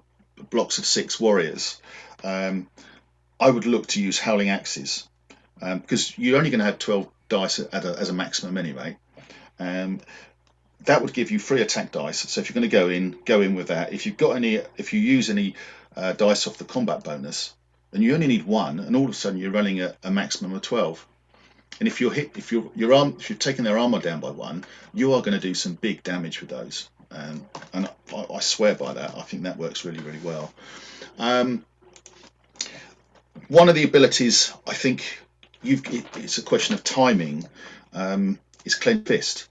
[0.51, 1.81] blocks of six warriors,
[2.23, 2.69] um,
[3.39, 5.09] I would look to use howling axes
[5.61, 8.97] because you're only going to have 12 dice at a, as a maximum anyway.
[9.59, 10.01] Um,
[10.85, 12.29] that would give you free attack dice.
[12.29, 13.93] So if you're going to go in, go in with that.
[13.93, 15.55] If you've got any, if you use any
[15.97, 17.55] uh, dice off the combat bonus,
[17.91, 20.53] then you only need one, and all of a sudden you're running a, a maximum
[20.53, 21.07] of 12.
[21.79, 24.31] And if you're hit, if you're your arm, if you've taken their armor down by
[24.31, 26.89] one, you are going to do some big damage with those.
[27.11, 29.17] Um, and I, I swear by that.
[29.17, 30.53] I think that works really, really well.
[31.19, 31.65] Um,
[33.49, 35.21] one of the abilities, I think,
[35.63, 37.49] it's a question of timing.
[37.93, 39.49] Um, is clenched fist,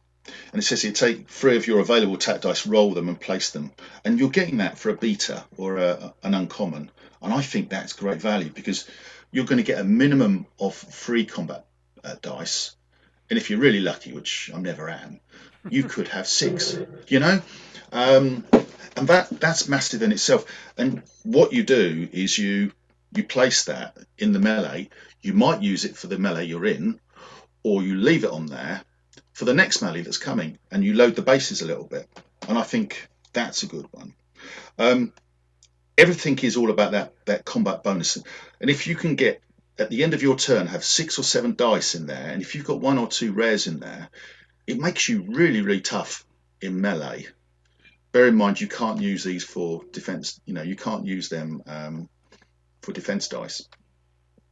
[0.51, 3.51] and it says here take three of your available attack dice, roll them, and place
[3.51, 3.71] them.
[4.05, 7.93] And you're getting that for a beta or a, an uncommon, and I think that's
[7.93, 8.87] great value because
[9.31, 11.65] you're going to get a minimum of three combat
[12.03, 12.75] uh, dice,
[13.29, 15.19] and if you're really lucky, which I never am,
[15.69, 16.77] you could have six.
[17.07, 17.41] You know,
[17.91, 18.45] um,
[18.95, 20.45] and that that's massive in itself.
[20.77, 22.71] And what you do is you
[23.15, 24.89] you place that in the melee.
[25.21, 26.99] You might use it for the melee you're in,
[27.63, 28.83] or you leave it on there
[29.33, 32.07] for the next melee that's coming, and you load the bases a little bit.
[32.47, 34.13] And I think that's a good one.
[34.77, 35.13] Um,
[35.97, 38.17] everything is all about that that combat bonus,
[38.61, 39.41] and if you can get
[39.79, 42.55] at the end of your turn have six or seven dice in there, and if
[42.55, 44.09] you've got one or two rares in there,
[44.67, 46.25] it makes you really really tough
[46.61, 47.27] in melee.
[48.11, 50.39] Bear in mind you can't use these for defense.
[50.45, 52.09] You know you can't use them um,
[52.81, 53.67] for defense dice,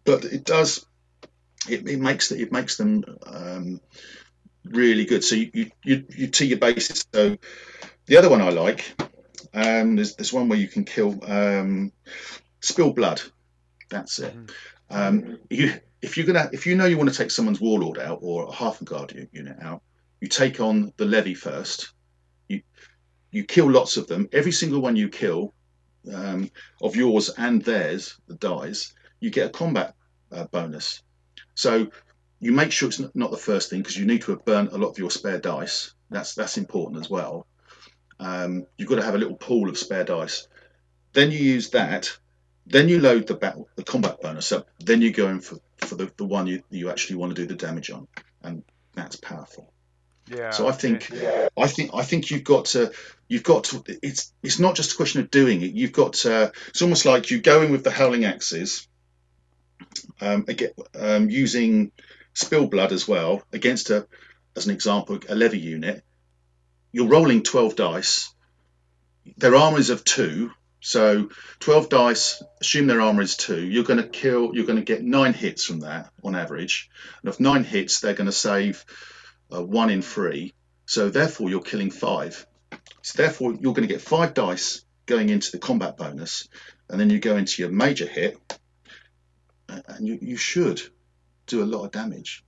[0.03, 0.85] but it does.
[1.69, 3.81] It, it makes it makes them um,
[4.73, 5.23] really good.
[5.23, 7.05] So you, you you you tee your bases.
[7.13, 7.37] So
[8.07, 8.93] the other one I like,
[9.53, 11.91] um, there's there's one where you can kill um,
[12.61, 13.21] spill blood.
[13.89, 14.35] That's it.
[14.35, 14.51] Mhm.
[14.89, 18.19] Um, you if you're gonna if you know you want to take someone's warlord out
[18.21, 19.81] or a Hearthguard unit out,
[20.21, 21.93] you take on the levy first.
[22.49, 22.61] You
[23.31, 24.27] you kill lots of them.
[24.33, 25.53] Every single one you kill
[26.13, 26.49] um,
[26.81, 29.95] of yours and theirs that dies, you get a combat
[30.31, 31.03] uh, bonus.
[31.55, 31.87] So
[32.41, 34.77] you make sure it's not, the first thing because you need to have burnt a
[34.77, 35.93] lot of your spare dice.
[36.09, 37.45] That's that's important as well.
[38.19, 40.47] Um, you've got to have a little pool of spare dice.
[41.13, 42.17] Then you use that.
[42.65, 44.67] Then you load the battle, the combat bonus up.
[44.79, 47.47] Then you go in for, for the, the one you, you actually want to do
[47.47, 48.07] the damage on,
[48.43, 48.63] and
[48.93, 49.71] that's powerful.
[50.27, 50.51] Yeah.
[50.51, 51.11] So I think
[51.57, 52.91] I think I think you've got to
[53.27, 55.73] you've got to it's it's not just a question of doing it.
[55.73, 58.87] You've got to, it's almost like you go in with the howling axes,
[60.21, 61.91] um, again, um, using
[62.33, 64.07] spill blood as well against a
[64.55, 66.03] as an example a levy unit.
[66.91, 68.33] You're rolling twelve dice.
[69.37, 71.29] Their armor is of two, so
[71.59, 72.43] twelve dice.
[72.59, 73.63] Assume their armor is two.
[73.63, 74.51] You're going to kill.
[74.53, 76.89] You're going to get nine hits from that on average,
[77.21, 78.83] and of nine hits, they're going to save
[79.53, 80.53] uh, one in three.
[80.85, 82.45] So therefore, you're killing five.
[83.01, 86.49] So therefore, you're going to get five dice going into the combat bonus,
[86.89, 88.37] and then you go into your major hit,
[89.67, 90.81] and you, you should
[91.51, 92.43] do a lot of damage.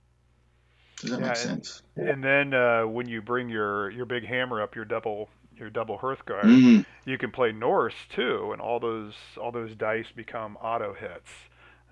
[1.00, 1.82] Does that Yeah, make and- sense?
[1.96, 5.96] And then uh, when you bring your your big hammer up, your double your double
[5.98, 10.94] Hearthguard, Mm, you can play Norse too, and all those all those dice become auto
[10.94, 11.30] hits.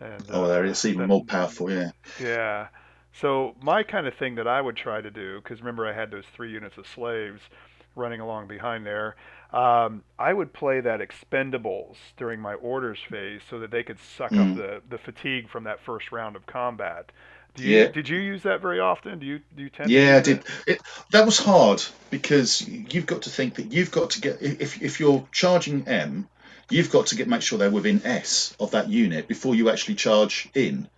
[0.00, 1.70] And oh, uh, there it's even then- more powerful.
[1.70, 1.90] Yeah.
[2.20, 2.68] Yeah.
[3.20, 6.10] So my kind of thing that I would try to do, because remember I had
[6.10, 7.42] those three units of slaves
[7.94, 9.16] running along behind there,
[9.52, 14.32] um, I would play that expendables during my orders phase so that they could suck
[14.32, 14.38] Mm.
[14.38, 17.12] up the, the fatigue from that first round of combat.
[17.54, 17.88] Do you, Yeah.
[17.88, 19.18] Did you use that very often?
[19.18, 20.44] Do you do you tend to Yeah, I did.
[20.66, 20.80] It,
[21.10, 25.00] that was hard because you've got to think that you've got to get if if
[25.00, 26.28] you're charging M,
[26.70, 29.96] you've got to get make sure they're within S of that unit before you actually
[29.96, 30.88] charge in.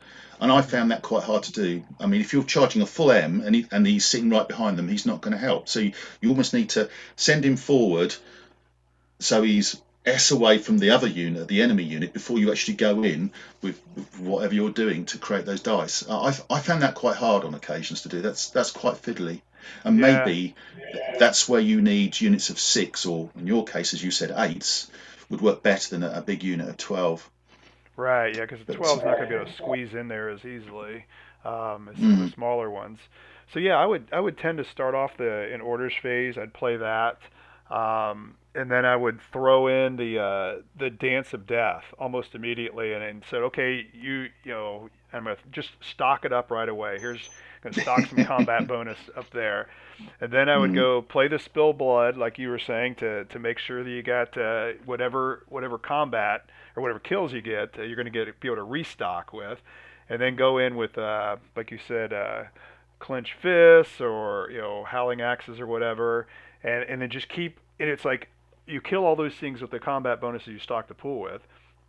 [0.44, 1.82] And I found that quite hard to do.
[1.98, 4.76] I mean, if you're charging a full M and he, and he's sitting right behind
[4.76, 5.70] them, he's not going to help.
[5.70, 8.14] So you, you almost need to send him forward,
[9.20, 13.02] so he's S away from the other unit, the enemy unit, before you actually go
[13.02, 13.32] in
[13.62, 16.04] with, with whatever you're doing to create those dice.
[16.06, 18.20] I, I found that quite hard on occasions to do.
[18.20, 19.40] That's that's quite fiddly,
[19.82, 20.26] and Yeah.
[20.26, 20.54] maybe
[21.18, 24.90] that's where you need units of six, or in your case, as you said, eights,
[25.30, 27.30] would work better than a, a big unit of twelve.
[27.96, 30.08] Right, yeah, because the But- 12 is not going to be able to squeeze in
[30.08, 31.04] there as easily
[31.44, 32.98] um, as some of the smaller ones.
[33.52, 36.36] So yeah, I would I would tend to start off the in orders phase.
[36.38, 37.18] I'd play that,
[37.70, 42.94] um, and then I would throw in the uh, the dance of death almost immediately,
[42.94, 46.98] and, and said, okay, you you know, I'm gonna just stock it up right away.
[46.98, 47.28] Here's
[47.62, 49.68] gonna stock some combat bonus up there,
[50.22, 50.74] and then I would Mhm.
[50.76, 54.02] go play the spill blood, like you were saying, to to make sure that you
[54.02, 58.40] got uh, whatever whatever combat or whatever kills you get, uh, you're going to get
[58.40, 59.60] be able to restock with,
[60.08, 62.44] and then go in with, uh, like you said, uh,
[62.98, 66.26] clench fists or you know howling axes or whatever,
[66.62, 67.60] and and then just keep.
[67.80, 68.28] And it's like
[68.66, 71.42] you kill all those things with the combat bonuses you stock the pool with,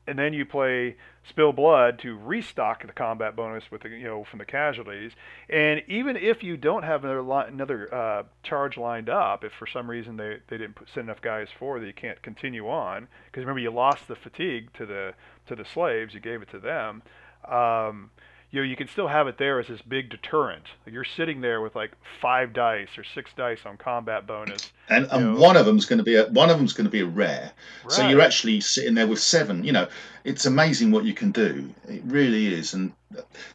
[0.07, 0.95] and then you play
[1.27, 5.13] spill blood to restock the combat bonus with the you know from the casualties.
[5.49, 9.67] And even if you don't have another li- another uh, charge lined up, if for
[9.67, 13.41] some reason they, they didn't send enough guys for that you can't continue on, because
[13.41, 15.13] remember you lost the fatigue to the
[15.47, 17.01] to the slaves, you gave it to them.
[17.47, 18.11] Um,
[18.51, 20.63] you know, you can still have it there as this big deterrent.
[20.85, 21.91] You're sitting there with like
[22.21, 24.71] five dice or six dice on combat bonus.
[24.89, 25.39] And, and know.
[25.39, 27.51] one of them's going to be a one of them's going to be a rare.
[27.87, 29.63] So you're actually sitting there with seven.
[29.63, 29.87] You know,
[30.23, 31.73] it's amazing what you can do.
[31.87, 32.93] It really is, and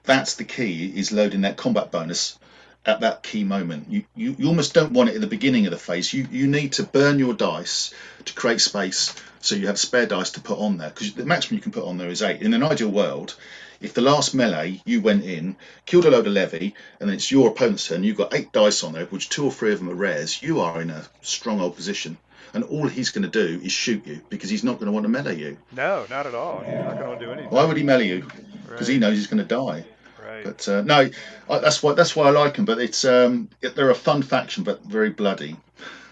[0.05, 2.39] that's the key: is loading that combat bonus
[2.87, 3.87] at that key moment.
[3.89, 6.13] You, you you almost don't want it at the beginning of the phase.
[6.13, 10.31] You you need to burn your dice to create space so you have spare dice
[10.33, 12.43] to put on there because the maximum you can put on there is eight.
[12.43, 13.37] In an ideal world,
[13.81, 15.57] if the last melee you went in,
[15.87, 18.85] killed a load of levy, and then it's your opponent's turn, you've got eight dice
[18.85, 20.43] on there, which two or three of them are rares.
[20.43, 22.19] You are in a strong old position,
[22.53, 25.05] and all he's going to do is shoot you because he's not going to want
[25.05, 25.57] to melee you.
[25.73, 26.61] No, not at all.
[26.61, 27.51] He's not going to do anything.
[27.51, 28.29] Why would he melee you?
[28.69, 29.85] Because he knows he's going to die.
[30.23, 30.45] right.
[30.45, 31.09] But uh, no,
[31.49, 32.67] I, that's why that's why I like them.
[32.67, 35.57] But it's um, they're a fun faction, but very bloody.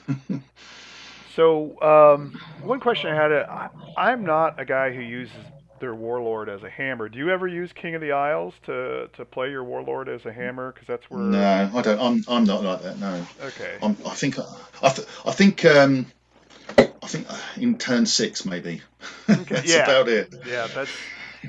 [1.39, 2.33] So, um,
[2.65, 5.37] one question I had, uh, I, I'm not a guy who uses
[5.81, 7.09] their warlord as a hammer.
[7.09, 10.33] Do you ever use King of the Isles to, to play your warlord as a
[10.33, 10.73] hammer?
[10.73, 11.23] Because that's where.
[11.23, 12.01] No, I don't.
[12.01, 12.99] I'm I'm not like that.
[12.99, 13.79] No, Okay.
[13.83, 14.39] I'm, I think
[14.83, 16.07] I, th- I think um,
[16.79, 18.83] I think uh, in turn six maybe.
[19.31, 19.85] Okay, that's yeah.
[19.85, 20.35] about it.
[20.47, 20.91] Yeah, that's.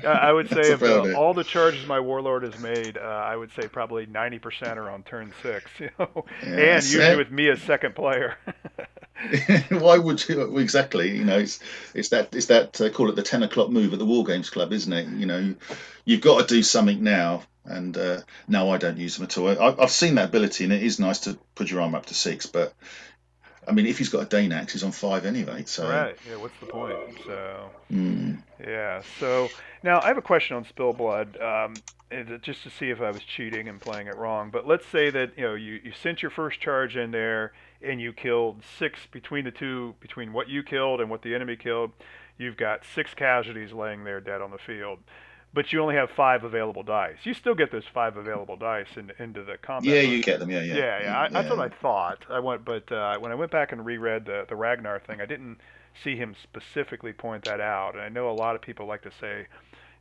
[0.06, 3.52] I would say of about all the charges my warlord has made, uh, I would
[3.52, 5.70] say probably 90% are on turn six.
[5.80, 7.16] You know, Yeah, and usually it.
[7.16, 8.36] with me as second player.
[9.70, 11.16] Why would you exactly?
[11.16, 11.60] You know, it's
[11.94, 14.50] it's that it's that uh, call it the ten o'clock move at the War Games
[14.50, 15.08] Club, isn't it?
[15.08, 15.56] You know, you,
[16.04, 17.42] you've got to do something now.
[17.64, 19.48] And uh, no, I don't use them at all.
[19.48, 22.14] I, I've seen that ability, and it is nice to put your arm up to
[22.14, 22.46] six.
[22.46, 22.72] But
[23.70, 25.62] I mean, if he's got a Dane axe, he's on five anyway.
[25.64, 26.16] So right.
[26.28, 26.36] Yeah.
[26.36, 26.96] What's the point?
[27.24, 27.70] So.
[27.92, 29.02] mm, Yeah.
[29.20, 29.48] So
[29.84, 31.74] now I have a question on Spill Blood, um,
[32.42, 34.50] just to see if I was cheating and playing it wrong.
[34.50, 38.00] But let's say that you know you, you sent your first charge in there and
[38.00, 41.92] you killed six between the two between what you killed and what the enemy killed.
[42.38, 44.98] You've got six casualties laying there dead on the field,
[45.52, 47.16] but you only have five available dice.
[47.24, 49.92] You still get those five available dice in, into the combat.
[49.92, 50.50] yeah, you get them.
[50.50, 51.20] Yeah, yeah, Yeah, yeah.
[51.20, 52.24] I, That's what I thought.
[52.30, 55.26] I went, but uh, when I went back and reread the the Ragnar thing, I
[55.26, 55.58] didn't
[56.04, 57.94] see him specifically point that out.
[57.94, 59.46] And I know a lot of people like to say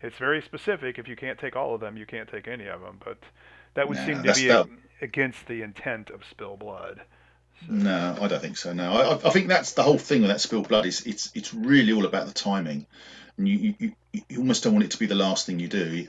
[0.01, 0.97] it's very specific.
[0.99, 2.99] If you can't take all of them, you can't take any of them.
[3.03, 3.17] But
[3.73, 4.67] that would seem to be that-
[5.01, 7.01] against the intent of Spill Blood.
[7.65, 8.71] So, No, I don't think so.
[8.73, 10.85] No, I, I think that's the whole thing with that Spill blood.
[10.85, 12.85] Is it's it's really all about the timing,
[13.39, 13.91] and you you,
[14.29, 16.07] you almost don't want it to be the last thing you do.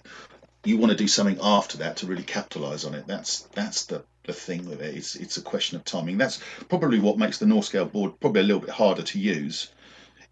[0.64, 3.07] You, want to do something after that to really capitalise on it.
[3.07, 4.95] That's that's the the thing with it.
[4.95, 6.18] It's it's a question of timing.
[6.18, 9.72] That's probably what makes the Norse Gael board probably a little bit harder to use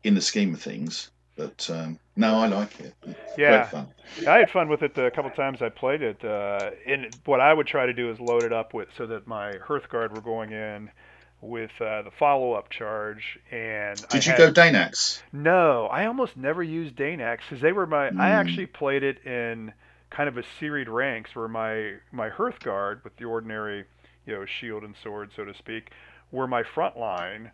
[0.04, 1.10] in the scheme of things.
[1.36, 2.94] But um, no, I like it.
[3.38, 3.84] Yeah.
[4.26, 6.24] I had fun with it the couple times I played it.
[6.24, 9.28] Uh, and what I would try to do is load it up with so that
[9.28, 10.90] my Hearthguard were going in
[11.40, 13.38] with uh, the follow-up charge.
[13.50, 15.22] And I Did you had- go Dane axe?
[15.32, 18.08] No, I almost never used Dane axe because they were my.
[18.08, 18.20] I Mm.
[18.20, 19.72] actually played it in
[20.10, 23.84] kind of a serried ranks where my my Hearthguard with the ordinary,
[24.26, 25.90] you know, shield and sword, so to speak,
[26.32, 27.50] were my front line.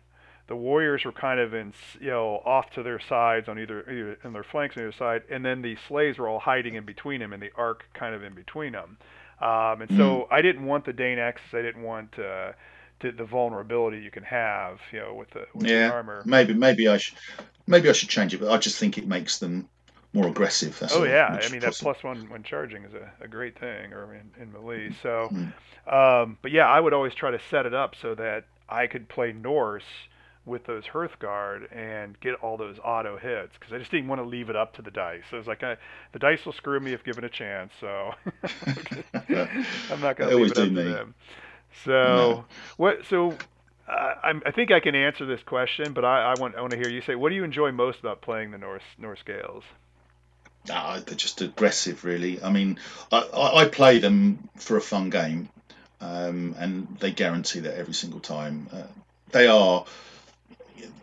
[0.47, 4.17] The warriors were kind of in, you know, off to their sides on either, either
[4.23, 7.19] in their flanks on either side, and then the slaves were all hiding in between
[7.19, 8.97] them, and the arc kind of in between them.
[9.41, 11.41] Um, and so I didn't want the Dane axe.
[11.51, 12.51] I didn't want uh,
[12.99, 16.27] the, the vulnerability you can have, you know, with the with Yeah, the armor.
[16.27, 17.17] Maybe maybe I should
[17.67, 19.69] maybe I should change it, but I just think it makes them
[20.13, 20.77] more aggressive.
[20.79, 23.57] That's Oh yeah, I mean is that plus one when charging is a, a great
[23.57, 24.91] thing, or in, in melee.
[25.01, 25.53] So, Mm.
[25.87, 29.09] um, but yeah, I would always try to set it up so that I could
[29.09, 30.07] play Norse
[30.45, 34.27] with those Hearthguard and get all those auto hits because I just didn't want to
[34.27, 35.23] leave it up to the dice.
[35.31, 35.75] So I was like, I,
[36.13, 38.13] the dice will screw me if given a chance, so
[39.89, 41.15] I'm not going to leave it up to them.
[41.83, 42.45] So
[42.77, 43.05] what?
[43.09, 43.33] So
[43.87, 44.13] uh,
[44.45, 46.89] i think I can answer this question, but I, I want I want to hear
[46.89, 49.23] you say what do you enjoy most about playing the Norse Norse?
[50.69, 52.41] Ah, they're just aggressive, really.
[52.41, 52.79] I mean,
[53.11, 55.49] I, I play them for a fun game,
[56.01, 58.67] um, and they guarantee that every single time.
[58.73, 58.83] Uh,
[59.31, 59.85] they are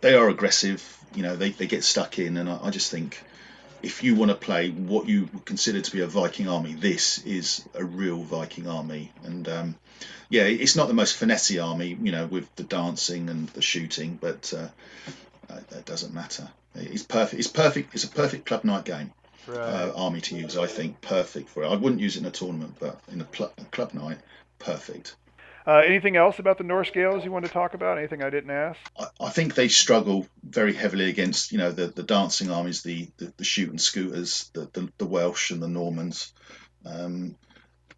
[0.01, 0.99] they are aggressive.
[1.15, 3.23] You know, they, they get stuck in, and I, I just think
[3.83, 7.67] if you want to play what you consider to be a Viking army, this is
[7.75, 9.13] a real Viking army.
[9.25, 9.75] And um,
[10.29, 14.19] yeah, it's not the most finessey army, you know, with the dancing and the shooting,
[14.21, 14.69] but uh,
[15.71, 16.49] that doesn't matter.
[16.75, 17.39] It's perfect.
[17.39, 17.95] It's perfect.
[17.95, 19.13] It's a perfect club night game.
[19.47, 19.59] Right.
[19.59, 21.67] Uh, army to use, I think, perfect for it.
[21.67, 24.19] I wouldn't use it in a tournament, but in a, pl- a club night,
[24.61, 25.17] perfect.
[25.67, 27.99] Uh, anything else about the Norse Gaels you want to talk about?
[27.99, 28.79] Anything I didn't ask?
[28.99, 33.09] I, I think they struggle very heavily against, you know, the, the dancing armies, the,
[33.19, 36.33] the, the shooting scooters, the, the, the, Welsh and the Normans.
[36.85, 37.37] Um,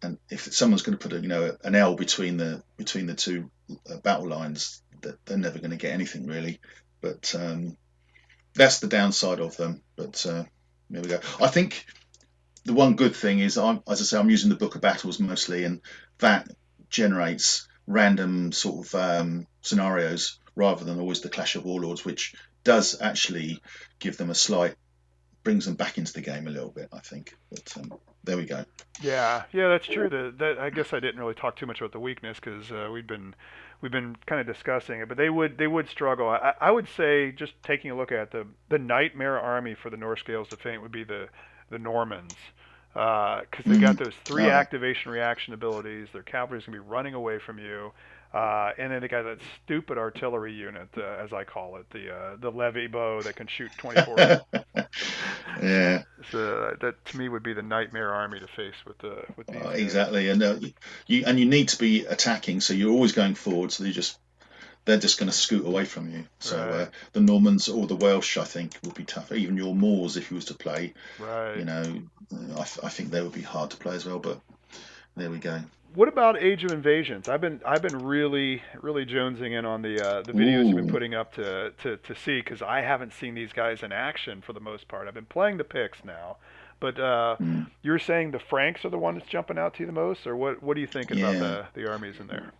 [0.01, 3.15] and if someone's going to put a, you know, an L between the between the
[3.15, 3.49] two
[3.89, 6.59] uh, battle lines, that they're never going to get anything really.
[7.01, 7.77] But um,
[8.53, 9.81] that's the downside of them.
[9.95, 10.43] But uh,
[10.89, 11.19] there we go.
[11.41, 11.85] I think
[12.65, 15.19] the one good thing is, I'm, as I say, I'm using the Book of Battles
[15.19, 15.81] mostly, and
[16.19, 16.47] that
[16.89, 22.99] generates random sort of um, scenarios rather than always the Clash of Warlords, which does
[23.01, 23.61] actually
[23.99, 24.75] give them a slight
[25.45, 27.37] brings them back into the game a little bit, I think.
[27.49, 27.93] But um,
[28.25, 28.65] there we go.
[29.01, 30.09] Yeah, yeah, that's true.
[30.09, 32.89] The, that, I guess I didn't really talk too much about the weakness because uh,
[32.91, 33.33] we've been
[33.79, 36.27] we've been kind of discussing it, but they would they would struggle.
[36.27, 39.97] I, I would say just taking a look at the the nightmare army for the
[39.97, 41.29] Norse Gaels of Feint would be the
[41.69, 42.35] the Normans
[42.95, 44.05] because uh, they got mm-hmm.
[44.05, 46.07] those three activation reaction abilities.
[46.13, 47.91] Their cavalry's gonna be running away from you,
[48.33, 52.13] uh, and then they got that stupid artillery unit, uh, as I call it, the
[52.13, 54.15] uh, the levy bow that can shoot 24.
[55.61, 56.03] yeah.
[56.31, 59.83] So that to me would be the nightmare army to face with the with these.
[59.83, 60.55] exactly, and uh,
[61.05, 63.73] you and you need to be attacking, so you're always going forward.
[63.73, 64.17] So you just
[64.85, 66.25] they're just going to scoot away from you.
[66.39, 66.81] So uh, right.
[66.81, 69.31] uh, the Normans or the Welsh, I think, would be tough.
[69.31, 71.57] Even your Moors, if you was to play, right.
[71.57, 71.81] you know,
[72.31, 74.19] I, th- I think they would be hard to play as well.
[74.19, 74.39] But
[75.15, 75.59] there we go.
[75.95, 77.29] What about Age of Invasions?
[77.29, 80.67] I've been I've been really really jonesing in on the uh, the videos Ooh.
[80.67, 83.91] you've been putting up to to, to see because I haven't seen these guys in
[83.91, 85.07] action for the most part.
[85.07, 86.35] I've been playing the Picts now,
[86.81, 87.67] but uh, mm.
[87.81, 90.35] you're saying the Franks are the one that's jumping out to you the most, or
[90.35, 90.61] what?
[90.61, 91.29] What do you think yeah.
[91.29, 91.39] about
[91.73, 92.51] the the armies in there?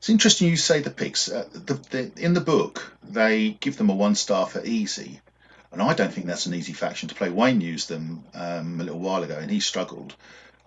[0.00, 1.30] It's interesting you say the Picts.
[1.30, 5.20] Uh, the, the, in the book, they give them a one star for easy,
[5.70, 7.28] and I don't think that's an easy faction to play.
[7.28, 10.16] Wayne used them um, a little while ago, and he struggled.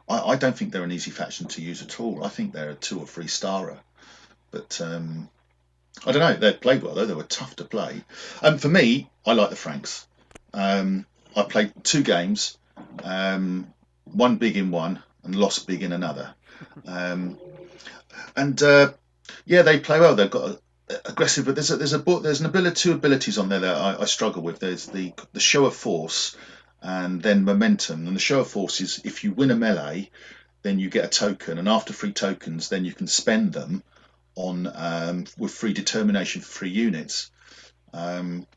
[0.07, 2.23] I, I, don't think they're an easy faction to use at all.
[2.23, 3.79] I think they're a two or three starer,
[4.51, 5.27] but um,
[6.05, 6.35] I don't know.
[6.35, 7.07] They played well though.
[7.07, 8.03] They were tough to play.
[8.43, 10.05] And um, for me, I like the Franks.
[10.53, 12.55] Um, I played two games,
[13.03, 13.73] um,
[14.03, 16.35] one big in one and lost big in another.
[16.85, 17.39] Um,
[18.35, 18.93] and uh,
[19.45, 20.15] yeah, they play well.
[20.15, 20.59] They've got a,
[21.05, 24.01] aggressive, but there's a, there's a there's an ability two abilities on there that I,
[24.01, 24.59] I struggle with.
[24.59, 26.35] There's the the show of force
[26.83, 28.07] and then momentum.
[28.07, 30.11] And the show of force is if you win a melee,
[30.61, 33.83] then you get a token, and after three tokens, then you can spend them
[34.35, 37.31] on um, with free determination for free units.
[37.93, 38.47] Um,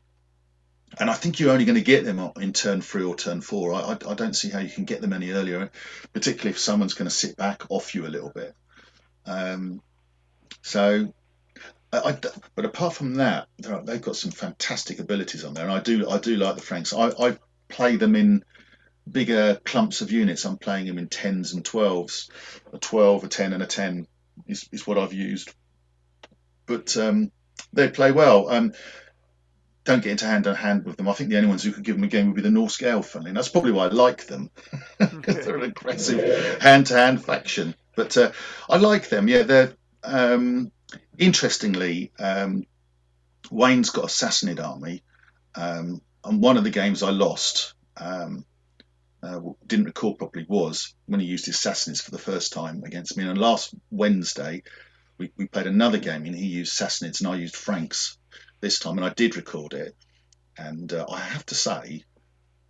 [0.99, 3.73] and I think you're only going to get them in turn three or turn four.
[3.73, 5.69] I, I, I, don't see how you can get them any earlier,
[6.13, 8.55] particularly if someone's going to sit back off you a little bit.
[9.25, 9.81] Um,
[10.67, 11.13] so,
[11.93, 12.17] I,
[12.55, 16.17] but apart from that, they've got some fantastic abilities on there, and I do I
[16.17, 16.91] do like the Franks.
[16.93, 17.37] I, I
[17.69, 18.43] play them in
[19.09, 20.43] bigger clumps of units.
[20.43, 22.29] I'm playing them in tens and twelves.
[22.73, 24.07] A twelve, a ten, and a ten
[24.45, 25.53] is, is what I've used.
[26.65, 27.31] But um,
[27.71, 28.49] they play well.
[28.49, 28.73] Um,
[29.85, 31.07] don't get into hand to hand with them.
[31.07, 32.75] I think the only ones who could give them a game would be the Norse
[32.75, 33.29] funny.
[33.29, 34.49] And that's probably why I like them,
[34.99, 37.73] because they're an aggressive hand to hand faction.
[37.95, 38.31] But uh,
[38.69, 39.29] I like them.
[39.29, 39.73] Yeah, they're
[40.07, 40.71] um,
[41.17, 42.65] interestingly, um,
[43.51, 45.03] Wayne's got a Sassanid army,
[45.55, 48.45] um, and one of the games I lost, um,
[49.21, 53.17] uh, didn't recall properly, was when he used his Sassanids for the first time against
[53.17, 53.27] me.
[53.27, 54.63] And last Wednesday,
[55.17, 58.17] we, we played another game, and he used Sassanids, and I used Franks
[58.59, 59.95] this time, and I did record it.
[60.57, 62.03] And uh, I have to say,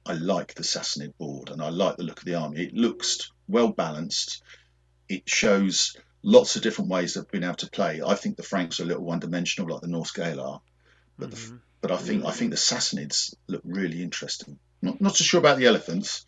[0.05, 2.61] I like the Sassanid board, and I like the look of the army.
[2.61, 4.41] It looks well balanced.
[5.09, 8.01] It shows lots of different ways of being able to play.
[8.05, 10.61] I think the Franks are a little one-dimensional, like the Norse Gael are,
[11.18, 11.55] but mm-hmm.
[11.55, 14.57] the, but I think I think the Sassanids look really interesting.
[14.82, 16.26] Not not so sure about the elephants.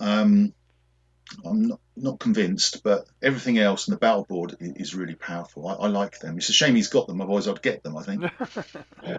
[0.00, 0.52] Um,
[1.44, 5.66] I'm not, not convinced, but everything else in the battle board i- is really powerful.
[5.66, 6.36] I, I like them.
[6.36, 7.96] It's a shame he's got them, otherwise I'd get them.
[7.96, 8.22] I think
[9.02, 9.18] Yeah.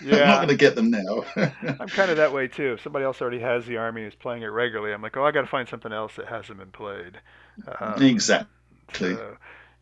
[0.00, 1.24] I'm not going to get them now.
[1.80, 2.74] I'm kind of that way too.
[2.74, 5.24] If somebody else already has the army and is playing it regularly, I'm like, oh,
[5.24, 7.18] I got to find something else that hasn't been played.
[7.80, 8.48] Um, exactly.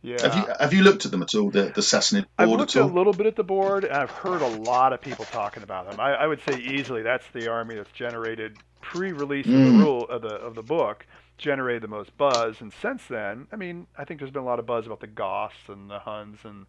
[0.03, 0.22] Yeah.
[0.22, 1.51] Have you have you looked at them at all?
[1.51, 4.11] The the Sassanid board I've looked at a little bit at the board, and I've
[4.11, 6.01] heard a lot of people talking about them.
[6.01, 9.72] I, I would say easily that's the army that's generated pre-release of the Mm.
[9.72, 11.07] rule of the of the book
[11.38, 14.59] generated the most buzz, and since then, I mean, I think there's been a lot
[14.59, 16.66] of buzz about the Goths and the Huns and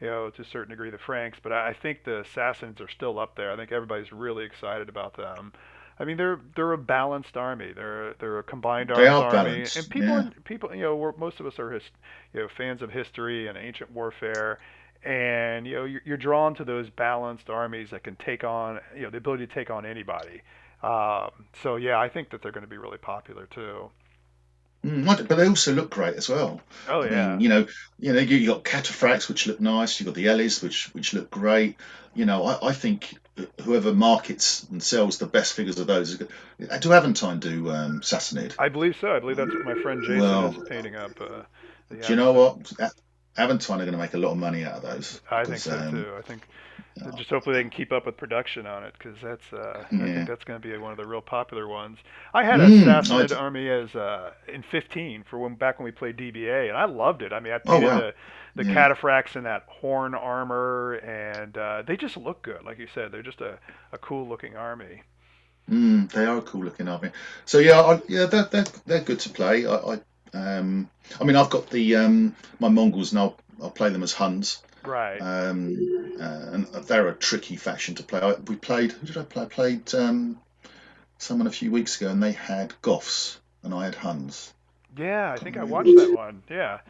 [0.00, 2.88] you know to a certain degree the Franks, but I I think the Assassins are
[2.88, 3.52] still up there.
[3.52, 5.52] I think everybody's really excited about them.
[5.98, 7.72] I mean, they're they're a balanced army.
[7.74, 10.30] They're they're a combined They arms army, balanced, and people yeah.
[10.44, 11.82] people you know we're, most of us are his,
[12.32, 14.58] you know fans of history and ancient warfare
[15.04, 19.02] and you know you're, you're drawn to those balanced armies that can take on you
[19.02, 20.42] know the ability to take on anybody.
[20.82, 21.30] Um,
[21.62, 23.90] so yeah, I think that they're going to be really popular too.
[24.84, 26.60] Mm, but they also look great as well.
[26.88, 27.66] Oh I yeah, mean, you know,
[27.98, 29.98] you know, you, got cataphracts which look nice.
[29.98, 31.76] You got the Ellis which which look great.
[32.14, 33.14] You know, I, I think
[33.62, 36.22] whoever markets and sells the best figures of those is.
[36.70, 38.54] Uh, Do Aventine do um, Sassanid?
[38.58, 39.14] I believe so.
[39.14, 41.20] I believe that's what my friend Jason Well, is painting up.
[41.20, 41.42] Uh,
[41.90, 42.72] Do you know what?
[42.78, 42.90] A-
[43.40, 45.20] Aventine are going to make a lot of money out of those.
[45.30, 46.14] I think so um, too.
[46.18, 46.42] I think
[46.96, 47.10] yeah.
[47.14, 50.26] just hopefully they can keep up with production on it because that's uh, I think
[50.26, 51.98] that's going to be one of the real popular ones.
[52.34, 55.84] I had a Mm, Sassanid d- army as uh, in 15 for when back when
[55.84, 57.32] we played DBA, and I loved it.
[57.32, 57.98] I mean, I Oh wow.
[57.98, 58.14] the
[58.54, 58.74] the Yeah.
[58.74, 62.64] cataphracts in that horn armor, and uh, they just look good.
[62.64, 63.58] Like you said, they're just a,
[63.92, 65.02] a cool looking army.
[65.70, 67.10] Mm, they are a cool looking army.
[67.44, 69.66] So yeah, I, yeah, they're, they're they're good to play.
[69.66, 70.00] I, I
[70.34, 70.88] um,
[71.20, 74.62] I mean, I've got the um, my Mongols, and I'll I'll play them as Huns.
[74.84, 75.20] Right.
[75.20, 78.20] Um, uh, and they're a tricky faction to play.
[78.20, 78.92] I, we played.
[78.92, 79.42] Who did I play?
[79.44, 80.40] I played um,
[81.18, 84.52] someone a few weeks ago, and they had Goths, and I had Huns.
[84.96, 86.42] Yeah, I think I watched that one.
[86.50, 86.80] Yeah.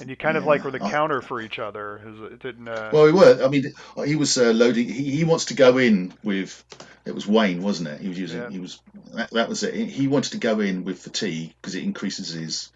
[0.00, 2.00] And you kind of Yeah, like were the counter for each other.
[2.32, 3.42] It didn't uh well, we were.
[3.42, 3.72] I mean,
[4.04, 4.88] he was uh, loading.
[4.88, 6.62] He, he wants to go in with.
[7.06, 8.00] It was Wayne, wasn't it?
[8.00, 8.42] He was using.
[8.42, 8.50] yeah.
[8.50, 8.80] He was.
[9.14, 9.74] That, that was it.
[9.88, 12.72] He wanted to go in with fatigue because it increases his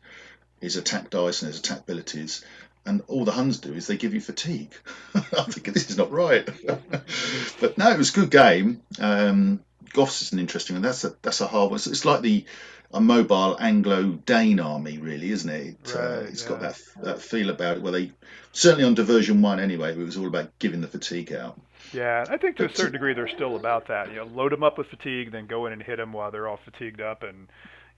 [0.60, 2.44] his attack dice and his attack abilities.
[2.86, 4.72] And all the Huns do is they give you fatigue.
[5.14, 6.48] I think this is not right.
[7.60, 8.80] but no, it was a good game.
[8.98, 9.60] Um,
[9.92, 10.82] Goths is an interesting one.
[10.82, 11.76] That's a that's a hard one.
[11.76, 12.44] It's, it's like the
[12.92, 15.76] a mobile Anglo-Dane army, really, isn't it?
[15.84, 17.82] it uh, Right, it's got that that feel about it.
[17.82, 18.12] Well, they
[18.52, 21.60] certainly on Diversion One anyway, it was all about giving the fatigue out.
[21.92, 24.10] Yeah, I think to a certain degree they're still about that.
[24.10, 26.48] You know, load them up with fatigue, then go in and hit them while they're
[26.48, 27.48] all fatigued up, and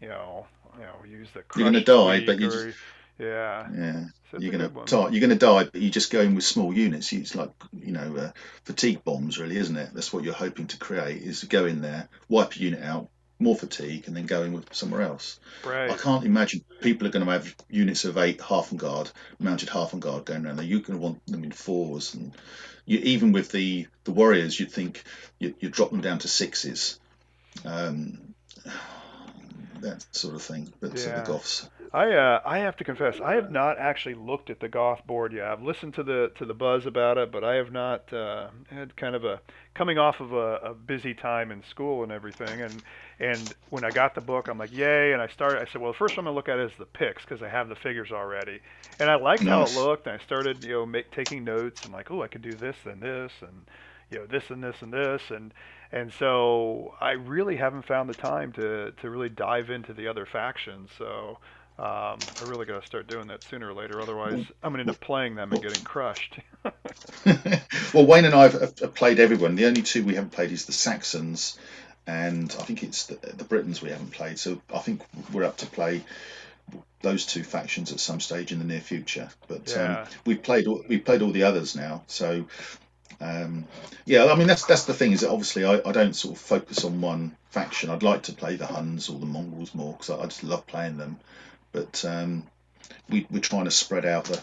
[0.00, 2.74] you know, you know, use the You're gonna die, but you or
[3.18, 5.08] yeah, yeah, so you're gonna die.
[5.10, 7.12] You're gonna die, but you just go in with small units.
[7.12, 8.30] It's like you know uh,
[8.64, 9.90] fatigue bombs, really, isn't it?
[9.94, 11.22] That's what you're hoping to create.
[11.22, 13.10] Is to go in there, wipe a unit out,
[13.42, 15.38] more fatigue, and then go in with somewhere else.
[15.66, 20.46] I can't imagine people are going to have units of eight Hearthguard, mounted Hearthguard going
[20.46, 20.66] around there.
[20.66, 22.32] You're going to want them in fours, and
[22.86, 25.02] you, even with the the warriors, you'd think
[25.38, 26.98] you you drop them down to sixes,
[27.64, 28.34] um,
[29.80, 30.72] that sort of thing.
[30.80, 31.24] But uh, the Yeah.
[31.26, 35.06] Goths, I uh, I have to confess, I have not actually looked at the Goth
[35.06, 35.46] board yet.
[35.46, 38.96] I've listened to the to the buzz about it, but I have not uh, had
[38.96, 39.40] kind of a
[39.74, 42.62] coming off of a, a busy time in school and everything.
[42.62, 42.82] And
[43.22, 45.12] and when I got the book, I'm like, yay!
[45.12, 45.62] And I started.
[45.62, 47.48] I said, well, the first one I'm gonna look at is the Picts because I
[47.48, 48.58] have the figures already.
[48.98, 50.08] And I liked how it looked.
[50.08, 52.76] And I started, you know, make, taking notes and like, oh, I could do this
[52.84, 53.62] and this and
[54.10, 55.54] you know this and this and this and
[55.92, 60.26] and so I really haven't found the time to to really dive into the other
[60.26, 60.90] factions.
[60.98, 61.38] So.
[61.78, 63.98] Um, I really got to start doing that sooner or later.
[64.00, 66.38] Otherwise, I'm going to end up playing them and getting crushed.
[67.94, 69.56] well, Wayne and I have, have played everyone.
[69.56, 71.58] The only two we haven't played is the Saxons,
[72.06, 74.38] and I think it's the, the Britons we haven't played.
[74.38, 76.02] So I think we're up to play
[77.00, 79.28] those two factions at some stage in the near future.
[79.48, 82.02] But um, we've played all, we've played all the others now.
[82.06, 82.46] So
[83.20, 83.66] um,
[84.04, 86.40] yeah, I mean that's that's the thing is that obviously I, I don't sort of
[86.40, 87.90] focus on one faction.
[87.90, 90.66] I'd like to play the Huns or the Mongols more because I, I just love
[90.66, 91.18] playing them.
[91.72, 92.44] But um,
[93.08, 94.40] we we're trying to spread out the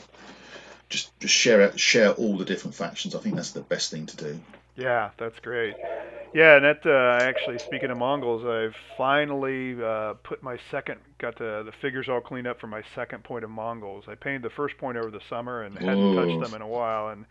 [0.88, 3.16] just just share share all the different factions.
[3.16, 4.40] I think that's the best thing to do.
[4.76, 5.76] yeah, that's great.
[6.32, 11.38] Yeah, and that uh, actually, speaking of Mongols, I've finally uh, put my second, got
[11.38, 14.06] the the figures all cleaned up for my second point of Mongols.
[14.08, 17.10] I painted the first point over the summer and hadn't touched them in a while,
[17.10, 17.26] and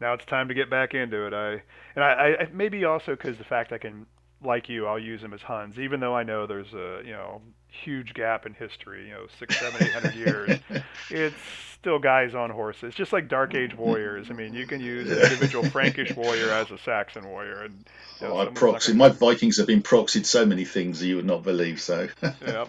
[0.00, 1.32] now it's time to get back into it.
[1.34, 1.62] I
[1.94, 4.06] and I, I maybe also because the fact I can,
[4.44, 7.42] like you, I'll use them as Huns, even though I know there's a you know
[7.70, 10.58] huge gap in history, you know, six, seven, eight hundred years,
[11.10, 11.36] it's
[11.80, 14.28] still guys on horses, just like Dark Age warriors.
[14.30, 17.84] I mean, you can use an individual Frankish warrior as a Saxon warrior, and
[18.20, 18.92] you know, oh, I proxy.
[18.92, 21.80] My Vikings have been proxied so many things that you would not believe.
[21.80, 22.66] So, yeah,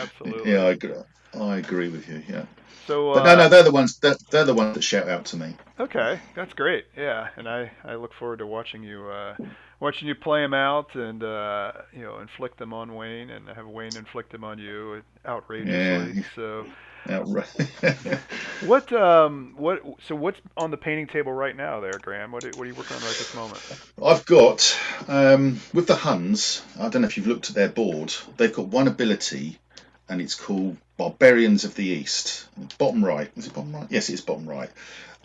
[0.00, 0.52] absolutely.
[0.52, 0.94] Yeah, I agree.
[1.38, 2.22] I agree with you.
[2.28, 2.44] Yeah.
[2.86, 3.98] So, but no, no, uh, they're the ones.
[3.98, 5.56] They're, they're, the ones that shout out to me.
[5.80, 6.86] Okay, that's great.
[6.96, 9.34] Yeah, and I, I look forward to watching you uh,
[9.80, 13.66] watching you play them out and uh, you know inflict them on Wayne and have
[13.66, 16.22] Wayne inflict them on you outrageously.
[16.22, 16.22] Yeah.
[16.34, 16.66] So.
[17.08, 17.46] Outright.
[18.66, 22.32] what um what so what's on the painting table right now there, Graham?
[22.32, 23.62] What are, what are you working on right this moment?
[24.04, 24.76] I've got
[25.06, 26.62] um, with the Huns.
[26.80, 28.12] I don't know if you've looked at their board.
[28.36, 29.60] They've got one ability,
[30.08, 32.46] and it's called Barbarians of the East.
[32.78, 33.30] Bottom right.
[33.36, 33.86] Is it bottom right?
[33.90, 34.70] Yes, it is bottom right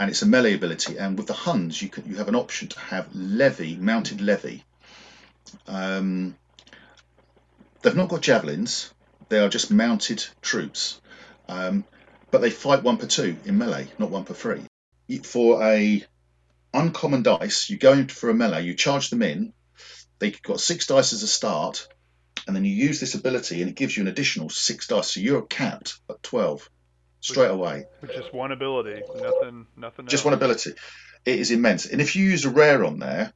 [0.02, 0.98] and it's a melee ability.
[0.98, 4.64] And with the Huns, you can you have an option to have levy, mounted levy.
[5.68, 6.36] Um,
[7.82, 8.92] they've not got javelins;
[9.30, 11.00] they are just mounted troops,
[11.48, 11.86] um,
[12.32, 14.64] but they fight one per two in melee, not one per three.
[15.24, 16.04] For a
[16.74, 19.54] uncommon dice, you go in for a melee, you charge them in.
[20.18, 21.88] They've got six dice as a start,
[22.48, 25.12] and then you use this ability, and it gives you an additional six dice.
[25.12, 26.70] So you're capped at twelve
[27.20, 27.86] straight away.
[28.02, 30.08] With just one ability, nothing, nothing.
[30.08, 30.26] Just else.
[30.26, 30.72] one ability.
[31.26, 31.86] It is immense.
[31.86, 33.32] And if you use a rare on there,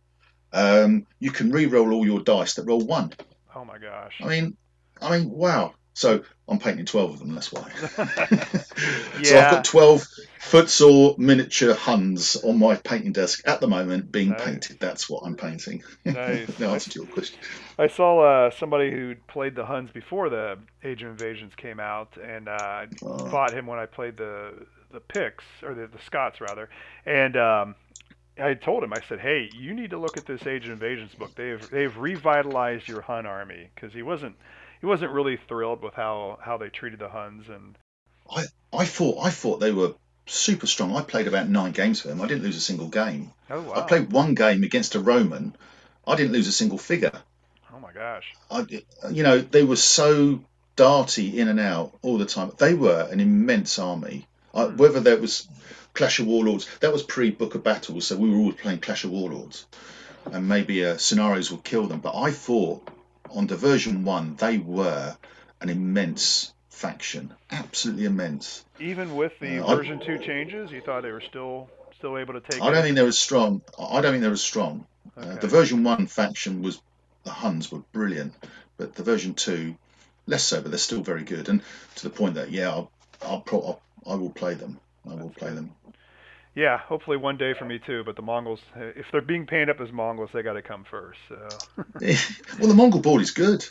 [0.51, 3.13] um, you can re-roll all your dice that roll one.
[3.55, 4.19] Oh my gosh!
[4.22, 4.57] I mean,
[5.01, 5.73] I mean, wow.
[5.95, 7.72] So I'm painting 12 of them, that's why.
[7.97, 8.63] yeah.
[9.23, 10.07] So I've got 12
[10.39, 14.43] footsore miniature Huns on my painting desk at the moment being nice.
[14.43, 14.80] painted.
[14.80, 15.84] That's what I'm painting.
[16.03, 16.47] Nice.
[16.57, 17.39] the answer to your question.
[17.80, 22.17] I saw uh, somebody who played the Huns before the Age of Invasions came out,
[22.22, 24.53] and uh, I uh, fought him when I played the
[24.91, 26.69] the Picts, or the, the Scots rather.
[27.05, 27.76] And um,
[28.38, 31.15] I told him, I said, "Hey, you need to look at this Age of Invasions
[31.15, 31.34] book.
[31.35, 34.35] They've they've revitalized your Hun army because he wasn't
[34.86, 37.76] he wasn't really thrilled with how how they treated the Huns and
[38.30, 39.95] I I thought I thought they were
[40.28, 40.95] super strong.
[40.95, 42.22] I played about nine games for them.
[42.22, 43.32] I didn't lose a single game.
[43.49, 43.74] Oh wow!
[43.78, 45.56] I played one game against a Roman.
[46.07, 47.20] I didn't lose a single figure.
[47.74, 48.32] Oh my gosh!
[48.52, 48.68] I,
[49.10, 50.41] you know, they were so
[50.78, 52.52] darty in and out all the time.
[52.60, 54.28] They were an immense army.
[54.53, 54.78] I, hmm.
[54.78, 55.48] whether that was
[55.95, 59.03] Clash of Warlords, that was pre Book of Battles, so we were always playing Clash
[59.03, 59.66] of Warlords,
[60.32, 62.02] and maybe uh, scenarios would kill them.
[62.02, 62.88] But I thought
[63.30, 65.15] on version One, they were
[65.61, 68.65] an immense faction, absolutely immense.
[68.80, 72.34] Even with the uh, version I, two changes, you thought they were still still able
[72.34, 72.61] to take.
[72.61, 73.61] I don't think they were strong.
[73.80, 74.85] I don't think they were strong.
[75.18, 75.30] Okay.
[75.30, 76.81] Uh, the version one faction was
[77.23, 78.34] the Huns were brilliant,
[78.77, 79.76] but the version two,
[80.27, 81.49] less so, but they're still very good.
[81.49, 81.61] And
[81.95, 82.91] to the point that yeah, I'll,
[83.22, 84.80] I'll, pro- I'll I will play them.
[85.10, 85.72] I will play them.
[86.56, 88.03] Yeah, hopefully one day for me too.
[88.06, 91.19] But the Mongols, if they're being painted up as Mongols, they got to come first.
[91.27, 91.48] So.
[92.60, 93.65] well, the Mongol board is good.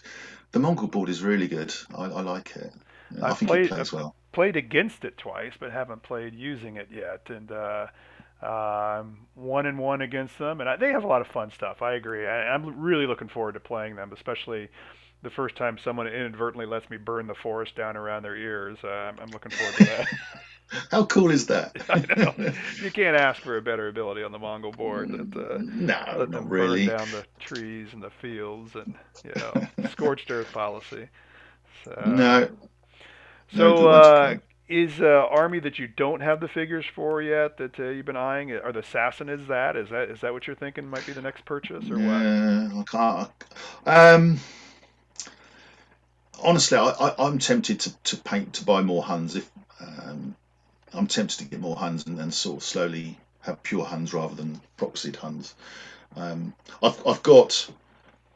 [0.52, 1.74] The Mongol board is really good.
[1.96, 2.72] I, I like it.
[3.22, 4.14] I think played, it plays well.
[4.32, 7.28] Played against it twice, but haven't played using it yet.
[7.28, 7.86] And uh,
[8.42, 11.80] um, one and one against them, and I, they have a lot of fun stuff.
[11.80, 12.26] I agree.
[12.26, 14.68] I, am really looking forward to playing them, especially
[15.22, 18.76] the first time someone inadvertently lets me burn the forest down around their ears.
[18.84, 20.06] Uh, I'm, I'm looking forward to that.
[20.90, 21.74] How cool is that?
[22.82, 26.30] You can't ask for a better ability on the Mongol board than to no, let
[26.30, 26.86] them really.
[26.86, 28.94] burn down the trees and the fields and
[29.24, 31.08] you know scorched earth policy.
[31.84, 32.48] So, no.
[33.54, 34.36] So no, uh,
[34.68, 38.16] is uh, army that you don't have the figures for yet that uh, you've been
[38.16, 38.52] eyeing?
[38.52, 39.76] Are the Sassanids that?
[39.76, 42.88] Is that is that what you're thinking might be the next purchase or yeah, what?
[42.90, 43.30] I can't.
[43.86, 44.40] Um,
[46.42, 50.36] honestly, I, am tempted to, to paint to buy more Huns if um,
[50.94, 54.34] I'm tempted to get more Huns and then sort of slowly have pure Huns rather
[54.34, 55.54] than proxied Huns.
[56.16, 57.68] Um, I've, I've got,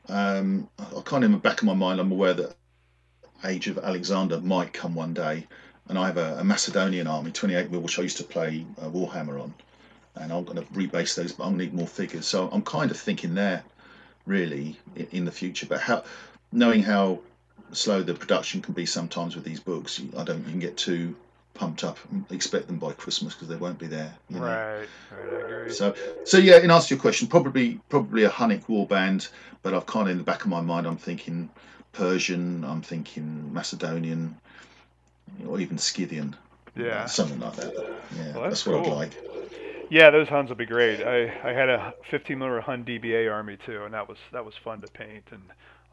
[0.09, 2.57] um, I kind of in the back of my mind, I'm aware that
[3.45, 5.47] Age of Alexander might come one day,
[5.89, 8.89] and I have a, a Macedonian army, 28 mil, which I used to play uh,
[8.89, 9.55] Warhammer on,
[10.17, 12.27] and I'm going to rebase those, but I'm going to need more figures.
[12.27, 13.63] So I'm kind of thinking there,
[14.27, 15.67] really, in, in the future.
[15.67, 16.03] But how,
[16.51, 17.21] knowing how
[17.73, 21.15] slow the production can be sometimes with these books, I don't you can get too
[21.59, 24.15] pumped up and expect them by Christmas because they won't be there.
[24.31, 24.89] Right, right,
[25.21, 25.73] I agree.
[25.73, 25.95] So,
[26.25, 29.29] so yeah, in answer to your question, probably probably a Hunnic warband,
[29.63, 31.51] but I've kind of in the back of my mind, I'm thinking
[31.93, 34.37] Persian, I'm thinking Macedonian,
[35.47, 36.37] or even Scythian.
[36.77, 37.75] Yeah, something like that.
[37.75, 39.19] Yeah, well, that's, that's what I'd like.
[39.91, 41.03] Yeah, those Huns will be great.
[41.03, 44.55] I, I had a 15 millimeter Hun DBA army too, and that was that was
[44.63, 45.43] fun to paint and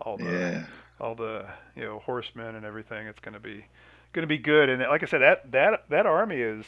[0.02, 0.64] all the yeah.
[1.00, 3.08] all the you know horsemen and everything.
[3.08, 3.66] It's going to be
[4.16, 4.70] going to be good.
[4.70, 6.66] And like I said, that that that army is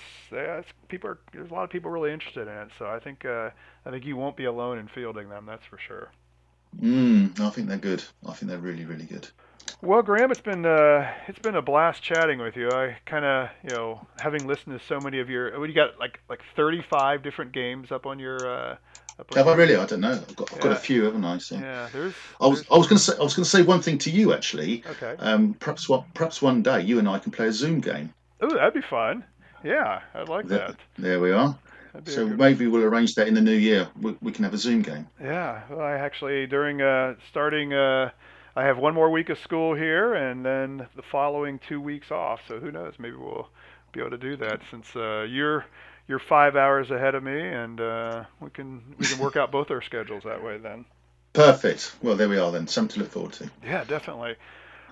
[0.89, 2.69] people are there's a lot of people really interested in it.
[2.77, 3.49] So I think uh,
[3.85, 5.45] I think you won't be alone in fielding them.
[5.47, 6.11] That's for sure.
[6.79, 8.03] Mm, I think they're good.
[8.27, 9.27] I think they're really really good.
[9.81, 12.71] Well, Graham, it's been uh, it's been a blast chatting with you.
[12.71, 15.99] I kind of, you know, having listened to so many of your, what you got
[15.99, 18.49] like like 35 different games up on your.
[18.49, 18.75] Uh,
[19.35, 19.75] Have I really?
[19.75, 20.11] I don't know.
[20.11, 21.37] I've got, I've got a few, haven't I?
[21.39, 21.55] So.
[21.55, 22.13] Yeah, there's.
[22.39, 23.97] I was there's- I was going to say I was going to say one thing
[23.99, 24.83] to you actually.
[24.89, 25.15] Okay.
[25.19, 28.13] Um, perhaps what perhaps one day you and I can play a Zoom game.
[28.41, 29.23] Oh, that'd be fun.
[29.63, 30.75] Yeah, I'd like There- that.
[30.99, 31.57] There we are.
[31.93, 33.87] That'd be a So maybe we'll arrange that in the new year.
[33.99, 35.07] We, we can have a Zoom game.
[35.21, 38.11] Yeah, well, I actually during uh, starting, uh,
[38.55, 42.41] I have one more week of school here, and then the following two weeks off.
[42.47, 42.93] So who knows?
[42.99, 43.49] Maybe we'll
[43.93, 45.65] be able to do that since uh, you're
[46.07, 49.71] you're five hours ahead of me, and uh, we can we can work out both
[49.71, 50.85] our schedules that way then.
[51.33, 51.95] Perfect.
[52.01, 52.67] Well, there we are then.
[52.67, 53.51] Something to look forward to.
[53.63, 54.35] Yeah, definitely.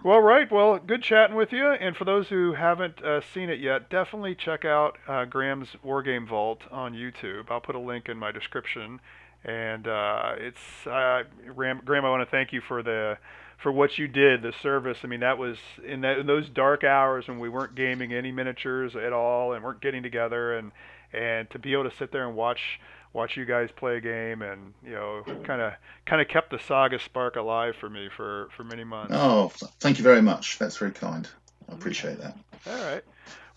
[0.04, 0.52] Well, right.
[0.52, 1.72] Well, good chatting with you.
[1.72, 6.28] And for those who haven't uh, seen it yet, definitely check out uh, Graham's Wargame
[6.28, 7.50] Vault on YouTube.
[7.50, 9.00] I'll put a link in my description.
[9.44, 11.24] And uh, it's uh,
[11.56, 12.06] Graham, Graham.
[12.06, 13.18] I want to thank you for the
[13.58, 15.00] for what you did, the service.
[15.04, 18.32] I mean, that was in, that, in those dark hours when we weren't gaming any
[18.32, 20.72] miniatures at all and weren't getting together, and
[21.16, 22.80] and to be able to sit there and watch
[23.14, 25.74] watch you guys play a game, and you know, kind of
[26.06, 29.14] kind of kept the saga spark alive for me for for many months.
[29.16, 30.60] Oh, thank you very much.
[30.60, 31.28] That's very kind.
[31.70, 32.38] I appreciate that.
[32.68, 33.04] All right.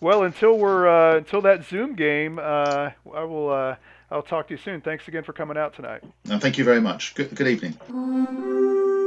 [0.01, 3.51] Well, until we're uh, until that Zoom game, uh, I will.
[3.51, 3.75] Uh,
[4.11, 4.81] I'll talk to you soon.
[4.81, 6.01] Thanks again for coming out tonight.
[6.25, 7.13] No, thank you very much.
[7.13, 9.05] Good, good evening.